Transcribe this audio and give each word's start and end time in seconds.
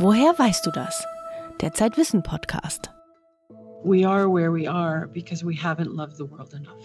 Woher 0.00 0.38
weißt 0.38 0.64
du 0.64 0.70
das? 0.70 1.04
Der 1.60 1.72
Zeitwissen 1.72 2.22
Podcast. 2.22 2.92
We 3.82 4.08
are 4.08 4.32
where 4.32 4.52
we 4.52 4.70
are 4.70 5.08
because 5.08 5.44
we 5.44 5.54
haven't 5.54 5.92
loved 5.92 6.16
the 6.16 6.30
world 6.30 6.54
enough. 6.54 6.84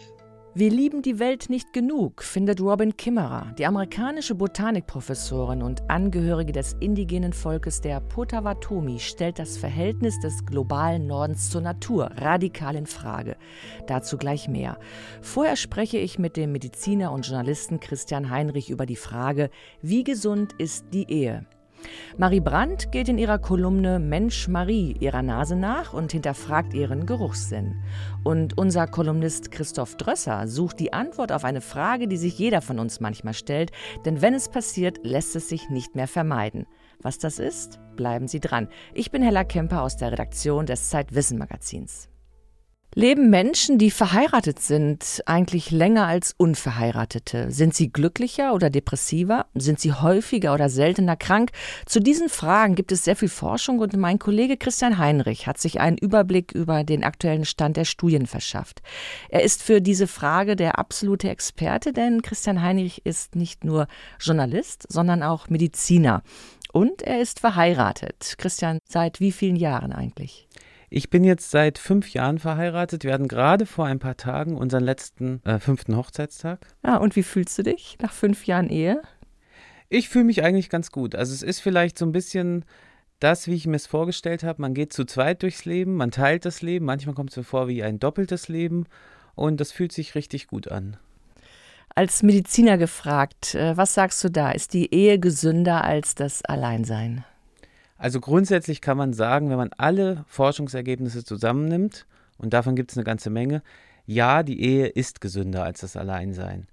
Wir 0.55 0.71
lieben 0.71 1.03
die 1.03 1.19
Welt 1.19 1.47
nicht 1.47 1.73
genug, 1.73 2.23
findet 2.23 2.59
Robin 2.59 2.97
Kimmerer, 2.97 3.53
die 3.59 3.67
amerikanische 3.67 4.33
Botanikprofessorin 4.33 5.61
und 5.61 5.87
Angehörige 5.91 6.53
des 6.53 6.73
indigenen 6.79 7.33
Volkes 7.33 7.81
der 7.81 7.99
Potawatomi, 7.99 8.97
stellt 8.97 9.37
das 9.37 9.57
Verhältnis 9.57 10.19
des 10.19 10.43
globalen 10.47 11.05
Nordens 11.05 11.51
zur 11.51 11.61
Natur 11.61 12.09
radikal 12.15 12.75
in 12.75 12.87
Frage. 12.87 13.35
Dazu 13.85 14.17
gleich 14.17 14.47
mehr. 14.47 14.79
Vorher 15.21 15.55
spreche 15.55 15.99
ich 15.99 16.17
mit 16.17 16.35
dem 16.35 16.51
Mediziner 16.51 17.11
und 17.11 17.27
Journalisten 17.27 17.79
Christian 17.79 18.31
Heinrich 18.31 18.71
über 18.71 18.87
die 18.87 18.95
Frage, 18.95 19.51
wie 19.83 20.03
gesund 20.03 20.53
ist 20.53 20.85
die 20.93 21.11
Ehe? 21.11 21.45
Marie 22.17 22.39
Brandt 22.39 22.91
geht 22.91 23.09
in 23.09 23.17
ihrer 23.17 23.39
Kolumne 23.39 23.99
Mensch 23.99 24.47
Marie 24.47 24.95
ihrer 24.99 25.21
Nase 25.21 25.55
nach 25.55 25.93
und 25.93 26.11
hinterfragt 26.11 26.73
ihren 26.73 27.05
Geruchssinn. 27.05 27.81
Und 28.23 28.57
unser 28.57 28.87
Kolumnist 28.87 29.51
Christoph 29.51 29.95
Drösser 29.97 30.47
sucht 30.47 30.79
die 30.79 30.93
Antwort 30.93 31.31
auf 31.31 31.43
eine 31.43 31.61
Frage, 31.61 32.07
die 32.07 32.17
sich 32.17 32.37
jeder 32.37 32.61
von 32.61 32.79
uns 32.79 32.99
manchmal 32.99 33.33
stellt, 33.33 33.71
denn 34.05 34.21
wenn 34.21 34.33
es 34.33 34.49
passiert, 34.49 34.99
lässt 35.03 35.35
es 35.35 35.49
sich 35.49 35.69
nicht 35.69 35.95
mehr 35.95 36.07
vermeiden. 36.07 36.65
Was 37.01 37.17
das 37.17 37.39
ist? 37.39 37.79
Bleiben 37.95 38.27
Sie 38.27 38.39
dran. 38.39 38.69
Ich 38.93 39.11
bin 39.11 39.23
Hella 39.23 39.43
Kemper 39.43 39.81
aus 39.81 39.97
der 39.97 40.11
Redaktion 40.11 40.65
des 40.65 40.89
Zeitwissen 40.89 41.37
Magazins. 41.37 42.09
Leben 42.95 43.31
Menschen, 43.31 43.79
die 43.79 43.89
verheiratet 43.89 44.59
sind, 44.59 45.23
eigentlich 45.25 45.71
länger 45.71 46.05
als 46.05 46.35
Unverheiratete? 46.37 47.51
Sind 47.51 47.73
sie 47.73 47.91
glücklicher 47.91 48.53
oder 48.53 48.69
depressiver? 48.69 49.47
Sind 49.55 49.79
sie 49.79 49.93
häufiger 49.93 50.53
oder 50.53 50.69
seltener 50.69 51.15
krank? 51.15 51.49
Zu 51.87 51.99
diesen 51.99 52.29
Fragen 52.29 52.75
gibt 52.75 52.91
es 52.91 53.03
sehr 53.03 53.15
viel 53.15 53.29
Forschung 53.29 53.79
und 53.79 53.97
mein 53.97 54.19
Kollege 54.19 54.57
Christian 54.57 54.99
Heinrich 54.99 55.47
hat 55.47 55.57
sich 55.57 55.79
einen 55.79 55.97
Überblick 55.97 56.51
über 56.51 56.83
den 56.83 57.03
aktuellen 57.03 57.45
Stand 57.45 57.77
der 57.77 57.85
Studien 57.85 58.27
verschafft. 58.27 58.83
Er 59.29 59.41
ist 59.41 59.63
für 59.63 59.81
diese 59.81 60.05
Frage 60.05 60.55
der 60.55 60.77
absolute 60.77 61.29
Experte, 61.29 61.93
denn 61.93 62.21
Christian 62.21 62.61
Heinrich 62.61 63.07
ist 63.07 63.35
nicht 63.35 63.63
nur 63.63 63.87
Journalist, 64.19 64.85
sondern 64.87 65.23
auch 65.23 65.49
Mediziner. 65.49 66.21
Und 66.71 67.01
er 67.01 67.21
ist 67.21 67.39
verheiratet. 67.39 68.35
Christian, 68.37 68.77
seit 68.87 69.19
wie 69.19 69.31
vielen 69.31 69.55
Jahren 69.55 69.93
eigentlich? 69.93 70.47
Ich 70.95 71.09
bin 71.09 71.23
jetzt 71.23 71.49
seit 71.49 71.79
fünf 71.79 72.13
Jahren 72.13 72.37
verheiratet. 72.37 73.03
Wir 73.03 73.13
hatten 73.13 73.27
gerade 73.27 73.65
vor 73.65 73.87
ein 73.87 73.97
paar 73.97 74.15
Tagen 74.15 74.55
unseren 74.55 74.83
letzten 74.83 75.41
äh, 75.43 75.57
fünften 75.57 75.97
Hochzeitstag. 75.97 76.67
Ah, 76.83 76.97
und 76.97 77.15
wie 77.15 77.23
fühlst 77.23 77.57
du 77.57 77.63
dich 77.63 77.97
nach 77.99 78.13
fünf 78.13 78.45
Jahren 78.45 78.69
Ehe? 78.69 79.01
Ich 79.89 80.07
fühle 80.07 80.25
mich 80.25 80.43
eigentlich 80.43 80.69
ganz 80.69 80.91
gut. 80.91 81.15
Also 81.15 81.33
es 81.33 81.41
ist 81.41 81.61
vielleicht 81.61 81.97
so 81.97 82.05
ein 82.05 82.11
bisschen 82.11 82.63
das, 83.19 83.47
wie 83.47 83.55
ich 83.55 83.65
mir 83.65 83.77
es 83.77 83.87
vorgestellt 83.87 84.43
habe. 84.43 84.61
Man 84.61 84.75
geht 84.75 84.93
zu 84.93 85.03
zweit 85.05 85.41
durchs 85.41 85.65
Leben, 85.65 85.95
man 85.95 86.11
teilt 86.11 86.45
das 86.45 86.61
Leben. 86.61 86.85
Manchmal 86.85 87.15
kommt 87.15 87.31
es 87.31 87.37
mir 87.37 87.43
vor 87.43 87.67
wie 87.67 87.81
ein 87.81 87.99
doppeltes 87.99 88.47
Leben. 88.47 88.85
Und 89.33 89.59
das 89.59 89.71
fühlt 89.71 89.93
sich 89.93 90.13
richtig 90.13 90.45
gut 90.45 90.67
an. 90.67 90.97
Als 91.95 92.21
Mediziner 92.21 92.77
gefragt, 92.77 93.55
äh, 93.55 93.75
was 93.75 93.95
sagst 93.95 94.23
du 94.23 94.29
da? 94.29 94.51
Ist 94.51 94.75
die 94.75 94.93
Ehe 94.93 95.17
gesünder 95.17 95.83
als 95.85 96.13
das 96.13 96.45
Alleinsein? 96.45 97.25
Also 98.03 98.19
grundsätzlich 98.19 98.81
kann 98.81 98.97
man 98.97 99.13
sagen, 99.13 99.49
wenn 99.49 99.55
man 99.55 99.71
alle 99.77 100.25
Forschungsergebnisse 100.27 101.23
zusammennimmt, 101.23 102.05
und 102.37 102.53
davon 102.53 102.75
gibt 102.75 102.91
es 102.91 102.97
eine 102.97 103.05
ganze 103.05 103.29
Menge, 103.29 103.63
ja, 104.05 104.43
die 104.43 104.59
Ehe 104.59 104.87
ist 104.87 105.21
gesünder 105.21 105.63
als 105.63 105.79
das 105.79 105.95
Alleinsein. 105.95 106.67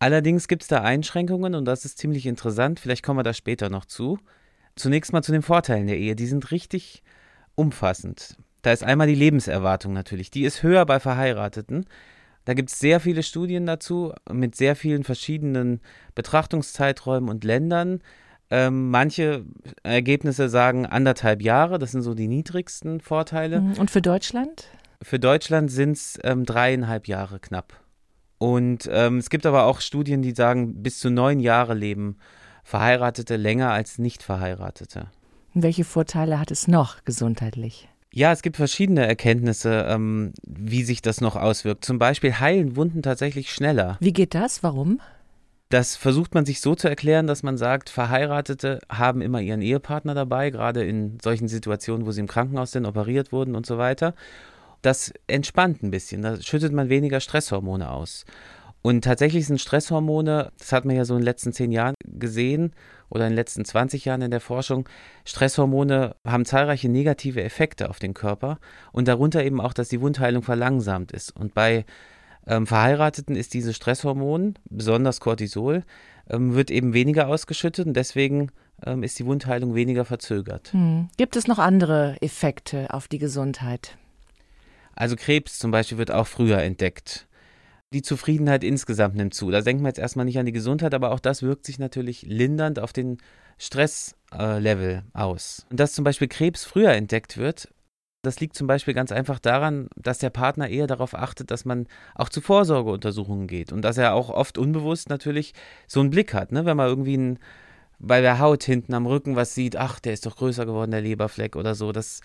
Allerdings 0.00 0.48
gibt 0.48 0.60
es 0.60 0.68
da 0.68 0.82
Einschränkungen 0.82 1.54
und 1.54 1.64
das 1.64 1.86
ist 1.86 1.96
ziemlich 1.96 2.26
interessant, 2.26 2.78
vielleicht 2.78 3.02
kommen 3.02 3.18
wir 3.18 3.22
da 3.22 3.32
später 3.32 3.70
noch 3.70 3.86
zu. 3.86 4.18
Zunächst 4.74 5.14
mal 5.14 5.22
zu 5.22 5.32
den 5.32 5.40
Vorteilen 5.40 5.86
der 5.86 5.96
Ehe, 5.96 6.14
die 6.14 6.26
sind 6.26 6.50
richtig 6.50 7.02
umfassend. 7.54 8.36
Da 8.60 8.70
ist 8.70 8.84
einmal 8.84 9.06
die 9.06 9.14
Lebenserwartung 9.14 9.94
natürlich, 9.94 10.30
die 10.30 10.44
ist 10.44 10.62
höher 10.62 10.84
bei 10.84 11.00
Verheirateten. 11.00 11.86
Da 12.44 12.52
gibt 12.52 12.70
es 12.70 12.78
sehr 12.78 13.00
viele 13.00 13.22
Studien 13.22 13.64
dazu 13.64 14.12
mit 14.30 14.54
sehr 14.54 14.76
vielen 14.76 15.04
verschiedenen 15.04 15.80
Betrachtungszeiträumen 16.14 17.30
und 17.30 17.44
Ländern. 17.44 18.02
Ähm, 18.50 18.90
manche 18.90 19.44
Ergebnisse 19.82 20.48
sagen 20.48 20.86
anderthalb 20.86 21.42
Jahre, 21.42 21.78
das 21.78 21.92
sind 21.92 22.02
so 22.02 22.14
die 22.14 22.28
niedrigsten 22.28 23.00
Vorteile. 23.00 23.60
Mhm. 23.60 23.72
Und 23.74 23.90
für 23.90 24.02
Deutschland? 24.02 24.68
Für 25.02 25.18
Deutschland 25.18 25.70
sind 25.70 25.92
es 25.92 26.18
ähm, 26.22 26.44
dreieinhalb 26.44 27.08
Jahre 27.08 27.40
knapp. 27.40 27.80
Und 28.38 28.88
ähm, 28.92 29.18
es 29.18 29.30
gibt 29.30 29.46
aber 29.46 29.64
auch 29.64 29.80
Studien, 29.80 30.22
die 30.22 30.32
sagen, 30.32 30.82
bis 30.82 30.98
zu 30.98 31.10
neun 31.10 31.40
Jahre 31.40 31.74
leben 31.74 32.18
Verheiratete 32.64 33.36
länger 33.36 33.70
als 33.70 33.98
Nicht-Verheiratete. 33.98 35.06
Welche 35.54 35.84
Vorteile 35.84 36.38
hat 36.38 36.50
es 36.50 36.68
noch 36.68 37.04
gesundheitlich? 37.04 37.88
Ja, 38.12 38.32
es 38.32 38.42
gibt 38.42 38.56
verschiedene 38.56 39.06
Erkenntnisse, 39.06 39.86
ähm, 39.88 40.32
wie 40.42 40.82
sich 40.82 41.02
das 41.02 41.20
noch 41.20 41.36
auswirkt. 41.36 41.84
Zum 41.84 41.98
Beispiel 41.98 42.40
heilen 42.40 42.74
Wunden 42.76 43.02
tatsächlich 43.02 43.52
schneller. 43.52 43.96
Wie 44.00 44.12
geht 44.12 44.34
das? 44.34 44.62
Warum? 44.62 45.00
Das 45.68 45.96
versucht 45.96 46.32
man 46.34 46.46
sich 46.46 46.60
so 46.60 46.76
zu 46.76 46.88
erklären, 46.88 47.26
dass 47.26 47.42
man 47.42 47.56
sagt, 47.56 47.90
Verheiratete 47.90 48.78
haben 48.88 49.20
immer 49.20 49.40
ihren 49.40 49.62
Ehepartner 49.62 50.14
dabei, 50.14 50.50
gerade 50.50 50.84
in 50.84 51.18
solchen 51.20 51.48
Situationen, 51.48 52.06
wo 52.06 52.12
sie 52.12 52.20
im 52.20 52.28
Krankenhaus 52.28 52.70
sind, 52.70 52.86
operiert 52.86 53.32
wurden 53.32 53.56
und 53.56 53.66
so 53.66 53.76
weiter. 53.76 54.14
Das 54.82 55.12
entspannt 55.26 55.82
ein 55.82 55.90
bisschen, 55.90 56.22
da 56.22 56.40
schüttet 56.40 56.72
man 56.72 56.88
weniger 56.88 57.18
Stresshormone 57.18 57.90
aus. 57.90 58.24
Und 58.82 59.02
tatsächlich 59.02 59.48
sind 59.48 59.60
Stresshormone, 59.60 60.52
das 60.56 60.70
hat 60.70 60.84
man 60.84 60.94
ja 60.94 61.04
so 61.04 61.14
in 61.14 61.20
den 61.20 61.24
letzten 61.24 61.52
zehn 61.52 61.72
Jahren 61.72 61.96
gesehen 62.04 62.72
oder 63.08 63.24
in 63.24 63.32
den 63.32 63.36
letzten 63.36 63.64
20 63.64 64.04
Jahren 64.04 64.22
in 64.22 64.30
der 64.30 64.40
Forschung, 64.40 64.88
Stresshormone 65.24 66.14
haben 66.24 66.44
zahlreiche 66.44 66.88
negative 66.88 67.42
Effekte 67.42 67.90
auf 67.90 67.98
den 67.98 68.14
Körper 68.14 68.60
und 68.92 69.08
darunter 69.08 69.42
eben 69.42 69.60
auch, 69.60 69.72
dass 69.72 69.88
die 69.88 70.00
Wundheilung 70.00 70.44
verlangsamt 70.44 71.10
ist. 71.10 71.34
Und 71.34 71.52
bei 71.52 71.84
ähm, 72.46 72.66
Verheirateten 72.66 73.36
ist 73.36 73.54
dieses 73.54 73.76
Stresshormon, 73.76 74.54
besonders 74.70 75.20
Cortisol, 75.20 75.84
ähm, 76.30 76.54
wird 76.54 76.70
eben 76.70 76.92
weniger 76.92 77.28
ausgeschüttet 77.28 77.86
und 77.86 77.94
deswegen 77.94 78.50
ähm, 78.84 79.02
ist 79.02 79.18
die 79.18 79.26
Wundheilung 79.26 79.74
weniger 79.74 80.04
verzögert. 80.04 80.72
Hm. 80.72 81.08
Gibt 81.16 81.36
es 81.36 81.46
noch 81.46 81.58
andere 81.58 82.16
Effekte 82.20 82.92
auf 82.92 83.08
die 83.08 83.18
Gesundheit? 83.18 83.96
Also 84.94 85.16
Krebs 85.16 85.58
zum 85.58 85.70
Beispiel 85.70 85.98
wird 85.98 86.10
auch 86.10 86.26
früher 86.26 86.58
entdeckt. 86.58 87.26
Die 87.92 88.02
Zufriedenheit 88.02 88.64
insgesamt 88.64 89.14
nimmt 89.14 89.34
zu. 89.34 89.50
Da 89.50 89.60
denken 89.60 89.82
wir 89.82 89.88
jetzt 89.88 89.98
erstmal 89.98 90.24
nicht 90.24 90.38
an 90.38 90.46
die 90.46 90.52
Gesundheit, 90.52 90.94
aber 90.94 91.12
auch 91.12 91.20
das 91.20 91.42
wirkt 91.42 91.66
sich 91.66 91.78
natürlich 91.78 92.22
lindernd 92.22 92.78
auf 92.78 92.92
den 92.92 93.18
Stresslevel 93.58 95.02
äh, 95.04 95.18
aus. 95.18 95.66
Und 95.70 95.78
dass 95.78 95.92
zum 95.92 96.04
Beispiel 96.04 96.28
Krebs 96.28 96.64
früher 96.64 96.92
entdeckt 96.92 97.36
wird, 97.36 97.68
das 98.26 98.40
liegt 98.40 98.56
zum 98.56 98.66
Beispiel 98.66 98.92
ganz 98.92 99.12
einfach 99.12 99.38
daran, 99.38 99.88
dass 99.96 100.18
der 100.18 100.30
Partner 100.30 100.68
eher 100.68 100.86
darauf 100.86 101.14
achtet, 101.14 101.50
dass 101.50 101.64
man 101.64 101.86
auch 102.14 102.28
zu 102.28 102.40
Vorsorgeuntersuchungen 102.40 103.46
geht 103.46 103.72
und 103.72 103.82
dass 103.82 103.96
er 103.96 104.14
auch 104.14 104.28
oft 104.30 104.58
unbewusst 104.58 105.08
natürlich 105.08 105.54
so 105.86 106.00
einen 106.00 106.10
Blick 106.10 106.34
hat, 106.34 106.52
ne? 106.52 106.64
wenn 106.64 106.76
man 106.76 106.88
irgendwie 106.88 107.16
ein, 107.16 107.38
bei 107.98 108.20
der 108.20 108.38
Haut 108.38 108.64
hinten 108.64 108.94
am 108.94 109.06
Rücken 109.06 109.36
was 109.36 109.54
sieht, 109.54 109.76
ach, 109.76 110.00
der 110.00 110.12
ist 110.12 110.26
doch 110.26 110.36
größer 110.36 110.66
geworden, 110.66 110.90
der 110.90 111.00
Leberfleck 111.00 111.56
oder 111.56 111.74
so. 111.74 111.92
Das, 111.92 112.20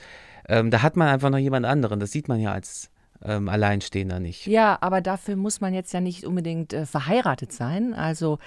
ähm, 0.49 0.71
da 0.71 0.81
hat 0.81 0.97
man 0.97 1.07
einfach 1.07 1.29
noch 1.29 1.37
jemand 1.37 1.65
anderen. 1.65 1.99
Das 1.99 2.11
sieht 2.11 2.27
man 2.27 2.41
ja 2.41 2.51
als 2.51 2.89
ähm, 3.23 3.47
Alleinstehender 3.47 4.19
nicht. 4.19 4.47
Ja, 4.47 4.77
aber 4.81 5.01
dafür 5.01 5.35
muss 5.35 5.61
man 5.61 5.73
jetzt 5.73 5.93
ja 5.93 6.01
nicht 6.01 6.25
unbedingt 6.25 6.73
äh, 6.73 6.85
verheiratet 6.85 7.53
sein. 7.53 7.93
Also 7.93 8.39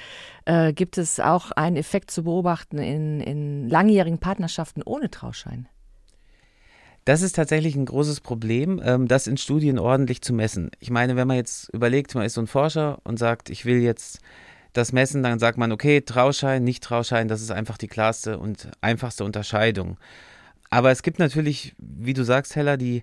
äh, 0.45 0.73
gibt 0.73 0.99
es 0.99 1.21
auch 1.21 1.51
einen 1.53 1.77
Effekt 1.77 2.11
zu 2.11 2.25
beobachten 2.25 2.79
in, 2.79 3.21
in 3.21 3.69
langjährigen 3.69 4.19
Partnerschaften 4.19 4.83
ohne 4.83 5.11
Trauschein? 5.11 5.69
Das 7.05 7.21
ist 7.21 7.37
tatsächlich 7.37 7.77
ein 7.77 7.85
großes 7.85 8.21
Problem, 8.21 8.81
ähm, 8.83 9.09
das 9.09 9.27
in 9.27 9.37
Studien 9.37 9.79
ordentlich 9.79 10.23
zu 10.23 10.33
messen. 10.33 10.71
Ich 10.81 10.91
meine, 10.91 11.17
wenn 11.17 11.29
man 11.29 11.37
jetzt 11.37 11.69
überlegt, 11.75 12.15
man 12.15 12.25
ist 12.25 12.35
so 12.35 12.41
ein 12.41 12.47
Forscher 12.47 12.99
und 13.05 13.19
sagt, 13.19 13.51
ich 13.51 13.65
will 13.67 13.83
jetzt 13.83 14.21
das 14.73 14.93
messen, 14.93 15.23
dann 15.23 15.39
sagt 15.39 15.59
man, 15.59 15.71
okay, 15.71 16.01
Trauschein, 16.01 16.65
nicht 16.65 16.83
Trauschein, 16.83 17.29
das 17.29 17.43
ist 17.43 17.51
einfach 17.51 17.79
die 17.79 17.89
klarste 17.89 18.39
und 18.39 18.71
einfachste 18.81 19.25
Unterscheidung. 19.25 19.99
Aber 20.71 20.91
es 20.91 21.03
gibt 21.03 21.19
natürlich, 21.19 21.75
wie 21.79 22.15
du 22.15 22.25
sagst, 22.25 22.57
Hella, 22.57 22.77
die 22.77 23.03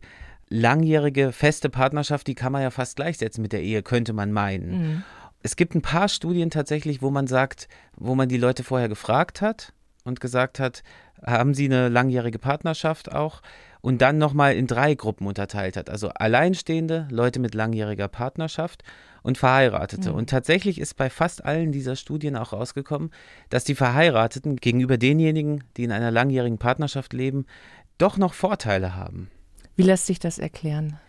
langjährige 0.50 1.32
feste 1.32 1.70
Partnerschaft, 1.70 2.28
die 2.28 2.36
kann 2.36 2.52
man 2.52 2.62
ja 2.62 2.72
fast 2.72 2.98
gleichsetzen 2.98 3.42
mit 3.42 3.54
der 3.54 3.62
Ehe, 3.62 3.84
könnte 3.84 4.12
man 4.12 4.34
meinen. 4.34 4.72
Mhm. 4.72 5.04
Es 5.44 5.56
gibt 5.56 5.76
ein 5.76 5.82
paar 5.82 6.10
Studien 6.10 6.50
tatsächlich, 6.50 7.02
wo 7.02 7.10
man 7.10 7.28
sagt, 7.28 7.70
wo 7.96 8.16
man 8.16 8.28
die 8.28 8.38
Leute 8.38 8.64
vorher 8.64 8.90
gefragt 8.90 9.42
hat 9.42 9.74
und 10.04 10.20
gesagt 10.20 10.60
hat, 10.60 10.84
haben 11.26 11.54
sie 11.54 11.66
eine 11.66 11.88
langjährige 11.88 12.40
Partnerschaft 12.40 13.12
auch? 13.12 13.42
Und 13.82 14.02
dann 14.02 14.18
nochmal 14.18 14.56
in 14.56 14.68
drei 14.68 14.94
Gruppen 14.94 15.28
unterteilt 15.28 15.76
hat. 15.76 15.90
Also 15.90 16.10
Alleinstehende, 16.10 17.08
Leute 17.10 17.40
mit 17.40 17.56
langjähriger 17.56 18.08
Partnerschaft 18.08 18.84
und 19.24 19.38
Verheiratete. 19.38 20.12
Mhm. 20.12 20.16
Und 20.16 20.30
tatsächlich 20.30 20.80
ist 20.80 20.96
bei 20.96 21.10
fast 21.10 21.44
allen 21.44 21.72
dieser 21.72 21.96
Studien 21.96 22.36
auch 22.36 22.54
rausgekommen, 22.54 23.12
dass 23.50 23.64
die 23.64 23.76
Verheirateten 23.76 24.56
gegenüber 24.56 24.98
denjenigen, 24.98 25.64
die 25.78 25.84
in 25.84 25.92
einer 25.92 26.12
langjährigen 26.12 26.58
Partnerschaft 26.58 27.14
leben, 27.14 27.46
doch 27.98 28.18
noch 28.18 28.34
Vorteile 28.34 28.96
haben. 28.96 29.30
Wie 29.76 29.84
lässt 29.84 30.06
sich 30.06 30.20
das 30.20 30.38
erklären? 30.38 31.00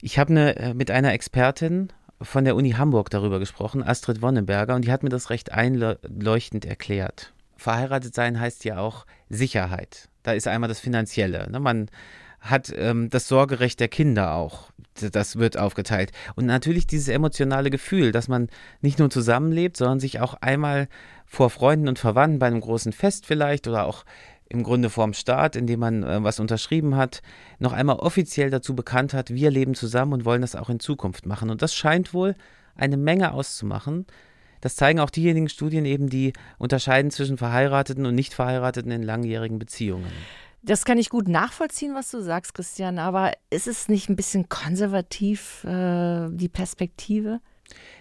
Ich 0.00 0.18
habe 0.18 0.30
eine, 0.30 0.56
äh, 0.56 0.74
mit 0.74 0.90
einer 0.90 1.12
Expertin 1.12 1.88
von 2.20 2.44
der 2.44 2.56
Uni 2.56 2.72
Hamburg 2.72 3.10
darüber 3.10 3.38
gesprochen, 3.38 3.82
Astrid 3.82 4.22
Wonnenberger, 4.22 4.74
und 4.74 4.84
die 4.84 4.92
hat 4.92 5.02
mir 5.02 5.08
das 5.08 5.30
recht 5.30 5.52
einleuchtend 5.52 6.64
erklärt. 6.64 7.32
Verheiratet 7.56 8.14
sein 8.14 8.38
heißt 8.38 8.64
ja 8.64 8.78
auch 8.78 9.06
Sicherheit. 9.28 10.08
Da 10.28 10.34
ist 10.34 10.46
einmal 10.46 10.68
das 10.68 10.78
Finanzielle. 10.78 11.50
Ne? 11.50 11.58
Man 11.58 11.88
hat 12.38 12.70
ähm, 12.76 13.08
das 13.08 13.28
Sorgerecht 13.28 13.80
der 13.80 13.88
Kinder 13.88 14.34
auch. 14.34 14.70
Das 15.12 15.36
wird 15.36 15.56
aufgeteilt. 15.56 16.12
Und 16.34 16.44
natürlich 16.44 16.86
dieses 16.86 17.08
emotionale 17.08 17.70
Gefühl, 17.70 18.12
dass 18.12 18.28
man 18.28 18.48
nicht 18.82 18.98
nur 18.98 19.08
zusammenlebt, 19.08 19.78
sondern 19.78 20.00
sich 20.00 20.20
auch 20.20 20.34
einmal 20.34 20.88
vor 21.24 21.48
Freunden 21.48 21.88
und 21.88 21.98
Verwandten 21.98 22.38
bei 22.38 22.46
einem 22.46 22.60
großen 22.60 22.92
Fest 22.92 23.24
vielleicht 23.24 23.66
oder 23.68 23.86
auch 23.86 24.04
im 24.50 24.64
Grunde 24.64 24.90
vorm 24.90 25.14
Staat, 25.14 25.56
indem 25.56 25.80
man 25.80 26.02
äh, 26.02 26.22
was 26.22 26.40
unterschrieben 26.40 26.94
hat, 26.94 27.22
noch 27.58 27.72
einmal 27.72 27.96
offiziell 27.96 28.50
dazu 28.50 28.76
bekannt 28.76 29.14
hat, 29.14 29.30
wir 29.30 29.50
leben 29.50 29.74
zusammen 29.74 30.12
und 30.12 30.26
wollen 30.26 30.42
das 30.42 30.56
auch 30.56 30.68
in 30.68 30.78
Zukunft 30.78 31.24
machen. 31.24 31.48
Und 31.48 31.62
das 31.62 31.74
scheint 31.74 32.12
wohl 32.12 32.34
eine 32.76 32.98
Menge 32.98 33.32
auszumachen. 33.32 34.04
Das 34.60 34.76
zeigen 34.76 35.00
auch 35.00 35.10
diejenigen 35.10 35.48
Studien 35.48 35.84
eben, 35.84 36.08
die 36.08 36.32
unterscheiden 36.58 37.10
zwischen 37.10 37.38
Verheirateten 37.38 38.06
und 38.06 38.14
nicht 38.14 38.34
Verheirateten 38.34 38.90
in 38.90 39.02
langjährigen 39.02 39.58
Beziehungen. 39.58 40.10
Das 40.62 40.84
kann 40.84 40.98
ich 40.98 41.08
gut 41.08 41.28
nachvollziehen, 41.28 41.94
was 41.94 42.10
du 42.10 42.20
sagst, 42.20 42.54
Christian, 42.54 42.98
aber 42.98 43.32
ist 43.50 43.68
es 43.68 43.88
nicht 43.88 44.08
ein 44.08 44.16
bisschen 44.16 44.48
konservativ, 44.48 45.64
äh, 45.64 46.28
die 46.30 46.48
Perspektive? 46.48 47.40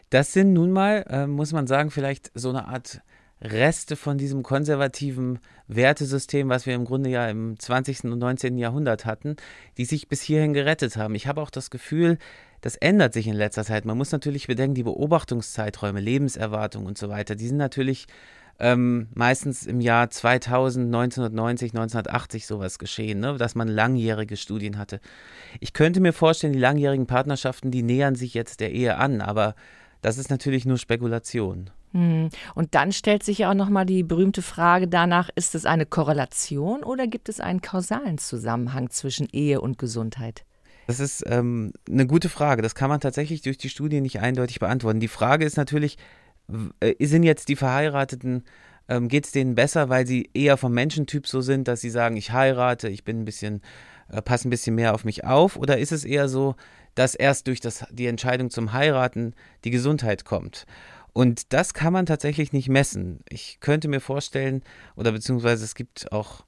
Das 0.09 0.33
sind 0.33 0.53
nun 0.53 0.71
mal, 0.71 1.05
äh, 1.09 1.27
muss 1.27 1.53
man 1.53 1.67
sagen, 1.67 1.91
vielleicht 1.91 2.31
so 2.33 2.49
eine 2.49 2.67
Art 2.67 3.01
Reste 3.41 3.95
von 3.95 4.17
diesem 4.17 4.41
konservativen 4.41 5.39
Wertesystem, 5.67 6.49
was 6.49 6.65
wir 6.65 6.73
im 6.73 6.85
Grunde 6.85 7.11
ja 7.11 7.29
im 7.29 7.59
20. 7.59 8.05
und 8.05 8.17
19. 8.17 8.57
Jahrhundert 8.57 9.05
hatten, 9.05 9.35
die 9.77 9.85
sich 9.85 10.07
bis 10.07 10.21
hierhin 10.21 10.53
gerettet 10.53 10.97
haben. 10.97 11.13
Ich 11.13 11.27
habe 11.27 11.41
auch 11.41 11.51
das 11.51 11.69
Gefühl, 11.69 12.17
das 12.61 12.75
ändert 12.75 13.13
sich 13.13 13.27
in 13.27 13.35
letzter 13.35 13.63
Zeit. 13.63 13.85
Man 13.85 13.97
muss 13.97 14.11
natürlich 14.11 14.47
bedenken, 14.47 14.75
die 14.75 14.83
Beobachtungszeiträume, 14.83 15.99
Lebenserwartung 15.99 16.85
und 16.85 16.97
so 16.97 17.09
weiter, 17.09 17.35
die 17.35 17.47
sind 17.47 17.57
natürlich 17.57 18.07
ähm, 18.59 19.07
meistens 19.13 19.65
im 19.65 19.81
Jahr 19.81 20.09
2000, 20.09 20.87
1990, 20.87 21.71
1980 21.71 22.47
sowas 22.47 22.79
geschehen, 22.79 23.19
ne? 23.19 23.37
dass 23.37 23.55
man 23.55 23.67
langjährige 23.67 24.37
Studien 24.37 24.77
hatte. 24.77 24.99
Ich 25.59 25.73
könnte 25.73 25.99
mir 25.99 26.13
vorstellen, 26.13 26.53
die 26.53 26.59
langjährigen 26.59 27.07
Partnerschaften, 27.07 27.71
die 27.71 27.83
nähern 27.83 28.15
sich 28.15 28.33
jetzt 28.33 28.59
der 28.59 28.71
Ehe 28.71 28.97
an, 28.97 29.21
aber 29.21 29.55
das 30.01 30.17
ist 30.17 30.29
natürlich 30.29 30.65
nur 30.65 30.77
Spekulation. 30.77 31.69
Hm. 31.93 32.29
Und 32.55 32.75
dann 32.75 32.91
stellt 32.91 33.23
sich 33.23 33.39
ja 33.39 33.51
auch 33.51 33.55
nochmal 33.55 33.85
die 33.85 34.03
berühmte 34.03 34.41
Frage 34.41 34.87
danach, 34.87 35.29
ist 35.35 35.55
es 35.55 35.65
eine 35.65 35.85
Korrelation 35.85 36.83
oder 36.83 37.07
gibt 37.07 37.29
es 37.29 37.39
einen 37.39 37.61
kausalen 37.61 38.17
Zusammenhang 38.17 38.89
zwischen 38.89 39.27
Ehe 39.31 39.61
und 39.61 39.77
Gesundheit? 39.77 40.46
Das 40.87 41.01
ist 41.01 41.23
ähm, 41.27 41.73
eine 41.89 42.07
gute 42.07 42.29
Frage. 42.29 42.61
Das 42.61 42.73
kann 42.73 42.89
man 42.89 43.01
tatsächlich 43.01 43.41
durch 43.41 43.57
die 43.57 43.69
Studie 43.69 43.99
nicht 43.99 44.21
eindeutig 44.21 44.59
beantworten. 44.59 45.01
Die 45.01 45.09
Frage 45.09 45.45
ist 45.45 45.57
natürlich, 45.57 45.97
äh, 46.79 47.05
sind 47.05 47.23
jetzt 47.23 47.49
die 47.49 47.57
Verheirateten, 47.57 48.45
ähm, 48.87 49.09
geht 49.09 49.25
es 49.25 49.33
denen 49.33 49.53
besser, 49.53 49.89
weil 49.89 50.07
sie 50.07 50.29
eher 50.33 50.55
vom 50.55 50.73
Menschentyp 50.73 51.27
so 51.27 51.41
sind, 51.41 51.67
dass 51.67 51.81
sie 51.81 51.89
sagen, 51.89 52.15
ich 52.15 52.31
heirate, 52.31 52.87
ich 52.87 53.03
bin 53.03 53.19
ein 53.19 53.25
bisschen, 53.25 53.61
äh, 54.09 54.21
passe 54.21 54.47
ein 54.47 54.49
bisschen 54.49 54.75
mehr 54.75 54.93
auf 54.93 55.03
mich 55.03 55.25
auf? 55.25 55.57
Oder 55.57 55.77
ist 55.77 55.91
es 55.91 56.05
eher 56.05 56.29
so, 56.29 56.55
dass 56.95 57.15
erst 57.15 57.47
durch 57.47 57.59
das, 57.59 57.85
die 57.91 58.07
Entscheidung 58.07 58.49
zum 58.49 58.71
Heiraten 58.71 59.35
die 59.65 59.71
Gesundheit 59.71 60.23
kommt? 60.23 60.65
Und 61.11 61.51
das 61.51 61.73
kann 61.73 61.91
man 61.91 62.05
tatsächlich 62.05 62.53
nicht 62.53 62.69
messen. 62.69 63.19
Ich 63.27 63.59
könnte 63.59 63.89
mir 63.89 63.99
vorstellen, 63.99 64.63
oder 64.95 65.11
beziehungsweise 65.11 65.65
es 65.65 65.75
gibt 65.75 66.13
auch 66.13 66.45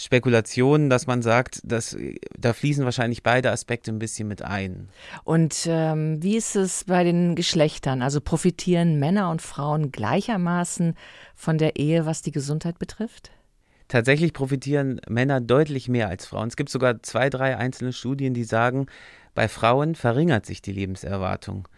Spekulationen, 0.00 0.88
dass 0.88 1.06
man 1.06 1.20
sagt, 1.20 1.60
dass 1.62 1.94
da 2.38 2.54
fließen 2.54 2.84
wahrscheinlich 2.86 3.22
beide 3.22 3.50
Aspekte 3.50 3.92
ein 3.92 3.98
bisschen 3.98 4.28
mit 4.28 4.40
ein. 4.40 4.88
Und 5.24 5.66
ähm, 5.68 6.22
wie 6.22 6.38
ist 6.38 6.56
es 6.56 6.84
bei 6.84 7.04
den 7.04 7.34
Geschlechtern? 7.34 8.00
Also 8.00 8.22
profitieren 8.22 8.98
Männer 8.98 9.30
und 9.30 9.42
Frauen 9.42 9.92
gleichermaßen 9.92 10.94
von 11.34 11.58
der 11.58 11.76
Ehe, 11.76 12.06
was 12.06 12.22
die 12.22 12.32
Gesundheit 12.32 12.78
betrifft? 12.78 13.30
Tatsächlich 13.88 14.32
profitieren 14.32 15.02
Männer 15.06 15.42
deutlich 15.42 15.88
mehr 15.88 16.08
als 16.08 16.24
Frauen. 16.24 16.48
Es 16.48 16.56
gibt 16.56 16.70
sogar 16.70 17.02
zwei, 17.02 17.28
drei 17.28 17.58
einzelne 17.58 17.92
Studien, 17.92 18.32
die 18.32 18.44
sagen, 18.44 18.86
bei 19.34 19.48
Frauen 19.48 19.96
verringert 19.96 20.46
sich 20.46 20.62
die 20.62 20.72
Lebenserwartung 20.72 21.68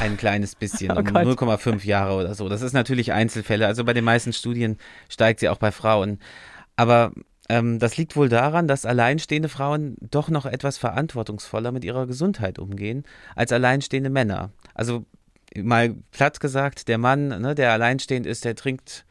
ein 0.00 0.16
kleines 0.16 0.54
bisschen, 0.54 0.90
oh 0.96 1.00
um 1.00 1.06
0,5 1.08 1.84
Jahre 1.84 2.14
oder 2.14 2.34
so. 2.34 2.48
Das 2.48 2.62
ist 2.62 2.72
natürlich 2.72 3.12
Einzelfälle. 3.12 3.66
Also 3.66 3.84
bei 3.84 3.92
den 3.92 4.04
meisten 4.04 4.32
Studien 4.32 4.78
steigt 5.10 5.40
sie 5.40 5.50
auch 5.50 5.58
bei 5.58 5.72
Frauen. 5.72 6.20
Aber 6.76 7.12
ähm, 7.48 7.78
das 7.78 7.96
liegt 7.96 8.16
wohl 8.16 8.28
daran, 8.28 8.68
dass 8.68 8.86
alleinstehende 8.86 9.48
Frauen 9.48 9.96
doch 10.00 10.28
noch 10.28 10.46
etwas 10.46 10.78
verantwortungsvoller 10.78 11.72
mit 11.72 11.84
ihrer 11.84 12.06
Gesundheit 12.06 12.58
umgehen 12.58 13.04
als 13.34 13.52
alleinstehende 13.52 14.10
Männer. 14.10 14.50
Also 14.74 15.04
mal 15.56 15.94
platt 16.10 16.40
gesagt, 16.40 16.88
der 16.88 16.98
Mann, 16.98 17.28
ne, 17.28 17.54
der 17.54 17.72
alleinstehend 17.72 18.26
ist, 18.26 18.44
der 18.44 18.56
trinkt 18.56 19.04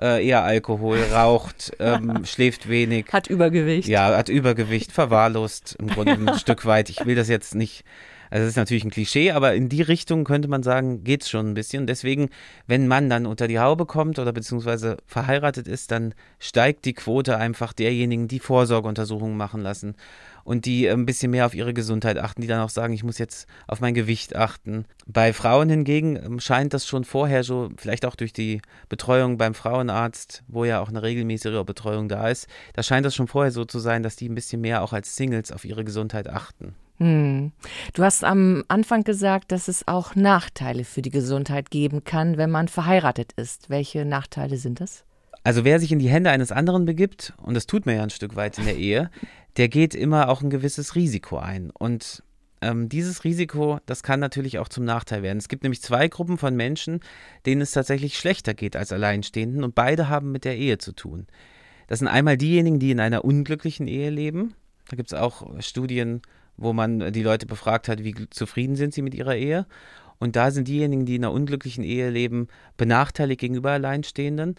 äh, 0.00 0.26
eher 0.26 0.42
Alkohol, 0.42 0.98
raucht, 1.12 1.72
ähm, 1.78 2.24
schläft 2.24 2.68
wenig. 2.68 3.06
Hat 3.12 3.26
Übergewicht. 3.26 3.88
Ja, 3.88 4.16
hat 4.16 4.28
Übergewicht, 4.28 4.90
verwahrlost 4.90 5.76
im 5.78 5.88
Grunde 5.88 6.12
ein 6.12 6.38
Stück 6.38 6.64
weit. 6.64 6.88
Ich 6.88 7.04
will 7.04 7.14
das 7.14 7.28
jetzt 7.28 7.54
nicht 7.54 7.84
also 8.30 8.44
das 8.44 8.50
ist 8.50 8.56
natürlich 8.56 8.84
ein 8.84 8.90
Klischee, 8.90 9.30
aber 9.32 9.54
in 9.54 9.68
die 9.68 9.82
Richtung 9.82 10.24
könnte 10.24 10.48
man 10.48 10.62
sagen, 10.62 11.04
geht 11.04 11.22
es 11.22 11.30
schon 11.30 11.50
ein 11.50 11.54
bisschen. 11.54 11.86
Deswegen, 11.86 12.30
wenn 12.66 12.88
man 12.88 13.08
dann 13.08 13.26
unter 13.26 13.48
die 13.48 13.58
Haube 13.58 13.86
kommt 13.86 14.18
oder 14.18 14.32
beziehungsweise 14.32 14.96
verheiratet 15.06 15.68
ist, 15.68 15.90
dann 15.90 16.14
steigt 16.38 16.84
die 16.84 16.94
Quote 16.94 17.36
einfach 17.36 17.72
derjenigen, 17.72 18.28
die 18.28 18.40
Vorsorgeuntersuchungen 18.40 19.36
machen 19.36 19.60
lassen 19.60 19.94
und 20.44 20.66
die 20.66 20.88
ein 20.88 21.06
bisschen 21.06 21.30
mehr 21.30 21.46
auf 21.46 21.54
ihre 21.54 21.74
Gesundheit 21.74 22.18
achten, 22.18 22.42
die 22.42 22.46
dann 22.46 22.60
auch 22.60 22.68
sagen, 22.68 22.92
ich 22.92 23.02
muss 23.02 23.18
jetzt 23.18 23.48
auf 23.66 23.80
mein 23.80 23.94
Gewicht 23.94 24.36
achten. 24.36 24.84
Bei 25.06 25.32
Frauen 25.32 25.68
hingegen 25.68 26.16
ähm, 26.16 26.40
scheint 26.40 26.74
das 26.74 26.86
schon 26.86 27.04
vorher 27.04 27.42
so, 27.42 27.70
vielleicht 27.76 28.04
auch 28.04 28.14
durch 28.14 28.32
die 28.32 28.60
Betreuung 28.88 29.38
beim 29.38 29.54
Frauenarzt, 29.54 30.44
wo 30.46 30.64
ja 30.64 30.80
auch 30.80 30.88
eine 30.88 31.02
regelmäßige 31.02 31.64
Betreuung 31.64 32.08
da 32.08 32.28
ist, 32.28 32.46
da 32.74 32.82
scheint 32.82 33.06
das 33.06 33.14
schon 33.14 33.28
vorher 33.28 33.50
so 33.50 33.64
zu 33.64 33.78
sein, 33.78 34.02
dass 34.02 34.16
die 34.16 34.28
ein 34.28 34.34
bisschen 34.34 34.60
mehr 34.60 34.82
auch 34.82 34.92
als 34.92 35.16
Singles 35.16 35.50
auf 35.50 35.64
ihre 35.64 35.84
Gesundheit 35.84 36.28
achten. 36.28 36.74
Hm. 36.98 37.52
Du 37.92 38.04
hast 38.04 38.22
am 38.22 38.64
Anfang 38.68 39.02
gesagt, 39.02 39.50
dass 39.50 39.68
es 39.68 39.88
auch 39.88 40.14
Nachteile 40.14 40.84
für 40.84 41.02
die 41.02 41.10
Gesundheit 41.10 41.70
geben 41.70 42.04
kann, 42.04 42.36
wenn 42.36 42.50
man 42.50 42.68
verheiratet 42.68 43.32
ist. 43.32 43.68
Welche 43.68 44.04
Nachteile 44.04 44.56
sind 44.56 44.80
das? 44.80 45.04
Also 45.42 45.64
wer 45.64 45.80
sich 45.80 45.92
in 45.92 45.98
die 45.98 46.08
Hände 46.08 46.30
eines 46.30 46.52
anderen 46.52 46.86
begibt, 46.86 47.34
und 47.42 47.54
das 47.54 47.66
tut 47.66 47.84
man 47.84 47.96
ja 47.96 48.02
ein 48.02 48.10
Stück 48.10 48.36
weit 48.36 48.58
in 48.58 48.64
der 48.64 48.76
Ehe, 48.76 49.10
der 49.56 49.68
geht 49.68 49.94
immer 49.94 50.28
auch 50.28 50.40
ein 50.40 50.50
gewisses 50.50 50.94
Risiko 50.94 51.36
ein. 51.36 51.70
Und 51.70 52.22
ähm, 52.62 52.88
dieses 52.88 53.24
Risiko, 53.24 53.78
das 53.86 54.02
kann 54.02 54.20
natürlich 54.20 54.58
auch 54.58 54.68
zum 54.68 54.84
Nachteil 54.84 55.22
werden. 55.22 55.38
Es 55.38 55.48
gibt 55.48 55.64
nämlich 55.64 55.82
zwei 55.82 56.08
Gruppen 56.08 56.38
von 56.38 56.56
Menschen, 56.56 57.00
denen 57.44 57.60
es 57.60 57.72
tatsächlich 57.72 58.16
schlechter 58.18 58.54
geht 58.54 58.76
als 58.76 58.92
Alleinstehenden 58.92 59.64
und 59.64 59.74
beide 59.74 60.08
haben 60.08 60.32
mit 60.32 60.44
der 60.44 60.56
Ehe 60.56 60.78
zu 60.78 60.92
tun. 60.92 61.26
Das 61.88 61.98
sind 61.98 62.08
einmal 62.08 62.38
diejenigen, 62.38 62.78
die 62.78 62.92
in 62.92 63.00
einer 63.00 63.24
unglücklichen 63.24 63.86
Ehe 63.86 64.08
leben. 64.08 64.54
Da 64.88 64.96
gibt 64.96 65.12
es 65.12 65.18
auch 65.18 65.60
Studien, 65.60 66.22
wo 66.56 66.72
man 66.72 67.12
die 67.12 67.22
Leute 67.22 67.46
befragt 67.46 67.88
hat, 67.88 68.04
wie 68.04 68.14
zufrieden 68.30 68.76
sind 68.76 68.94
sie 68.94 69.02
mit 69.02 69.14
ihrer 69.14 69.36
Ehe. 69.36 69.66
Und 70.18 70.36
da 70.36 70.50
sind 70.50 70.68
diejenigen, 70.68 71.06
die 71.06 71.16
in 71.16 71.24
einer 71.24 71.32
unglücklichen 71.32 71.84
Ehe 71.84 72.10
leben, 72.10 72.48
benachteiligt 72.76 73.40
gegenüber 73.40 73.72
Alleinstehenden. 73.72 74.54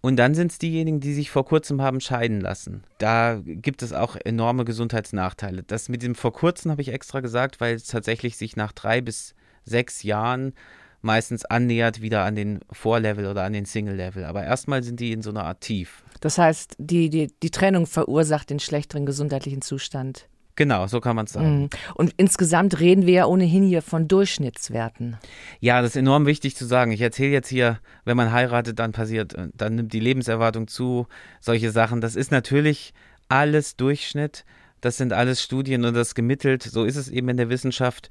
Und 0.00 0.16
dann 0.16 0.34
sind 0.34 0.50
es 0.50 0.58
diejenigen, 0.58 1.00
die 1.00 1.14
sich 1.14 1.30
vor 1.30 1.44
kurzem 1.44 1.80
haben 1.80 2.00
scheiden 2.00 2.40
lassen. 2.40 2.82
Da 2.98 3.40
gibt 3.44 3.82
es 3.82 3.92
auch 3.92 4.16
enorme 4.16 4.64
Gesundheitsnachteile. 4.64 5.62
Das 5.62 5.88
mit 5.88 6.02
dem 6.02 6.16
vor 6.16 6.32
kurzem 6.32 6.72
habe 6.72 6.82
ich 6.82 6.88
extra 6.88 7.20
gesagt, 7.20 7.60
weil 7.60 7.76
es 7.76 7.84
tatsächlich 7.84 8.36
sich 8.36 8.56
nach 8.56 8.72
drei 8.72 9.00
bis 9.00 9.34
sechs 9.64 10.02
Jahren 10.02 10.54
meistens 11.02 11.44
annähert 11.44 12.00
wieder 12.00 12.24
an 12.24 12.34
den 12.34 12.60
Vorlevel 12.70 13.26
oder 13.26 13.44
an 13.44 13.52
den 13.52 13.64
Single-Level. 13.64 14.24
Aber 14.24 14.44
erstmal 14.44 14.82
sind 14.82 14.98
die 14.98 15.12
in 15.12 15.22
so 15.22 15.30
einer 15.30 15.44
Art 15.44 15.60
Tief. 15.60 16.02
Das 16.20 16.38
heißt, 16.38 16.76
die, 16.78 17.10
die, 17.10 17.32
die 17.42 17.50
Trennung 17.50 17.86
verursacht 17.86 18.50
den 18.50 18.60
schlechteren 18.60 19.06
gesundheitlichen 19.06 19.62
Zustand. 19.62 20.28
Genau, 20.54 20.86
so 20.86 21.00
kann 21.00 21.16
man 21.16 21.24
es 21.24 21.32
sagen. 21.32 21.62
Mhm. 21.62 21.70
Und 21.94 22.14
insgesamt 22.18 22.78
reden 22.78 23.06
wir 23.06 23.14
ja 23.14 23.26
ohnehin 23.26 23.64
hier 23.64 23.80
von 23.80 24.06
Durchschnittswerten. 24.06 25.16
Ja, 25.60 25.80
das 25.80 25.92
ist 25.92 25.96
enorm 25.96 26.26
wichtig 26.26 26.56
zu 26.56 26.66
sagen. 26.66 26.92
Ich 26.92 27.00
erzähle 27.00 27.32
jetzt 27.32 27.48
hier, 27.48 27.78
wenn 28.04 28.16
man 28.16 28.32
heiratet, 28.32 28.78
dann 28.78 28.92
passiert, 28.92 29.34
äh, 29.34 29.48
dann 29.54 29.76
nimmt 29.76 29.92
die 29.92 30.00
Lebenserwartung 30.00 30.68
zu, 30.68 31.06
solche 31.40 31.70
Sachen. 31.70 32.00
Das 32.00 32.16
ist 32.16 32.30
natürlich 32.30 32.92
alles 33.28 33.76
Durchschnitt. 33.76 34.44
Das 34.82 34.96
sind 34.96 35.12
alles 35.12 35.42
Studien 35.42 35.84
und 35.84 35.94
das 35.94 36.14
gemittelt. 36.14 36.62
So 36.62 36.84
ist 36.84 36.96
es 36.96 37.08
eben 37.08 37.28
in 37.30 37.36
der 37.38 37.48
Wissenschaft. 37.48 38.10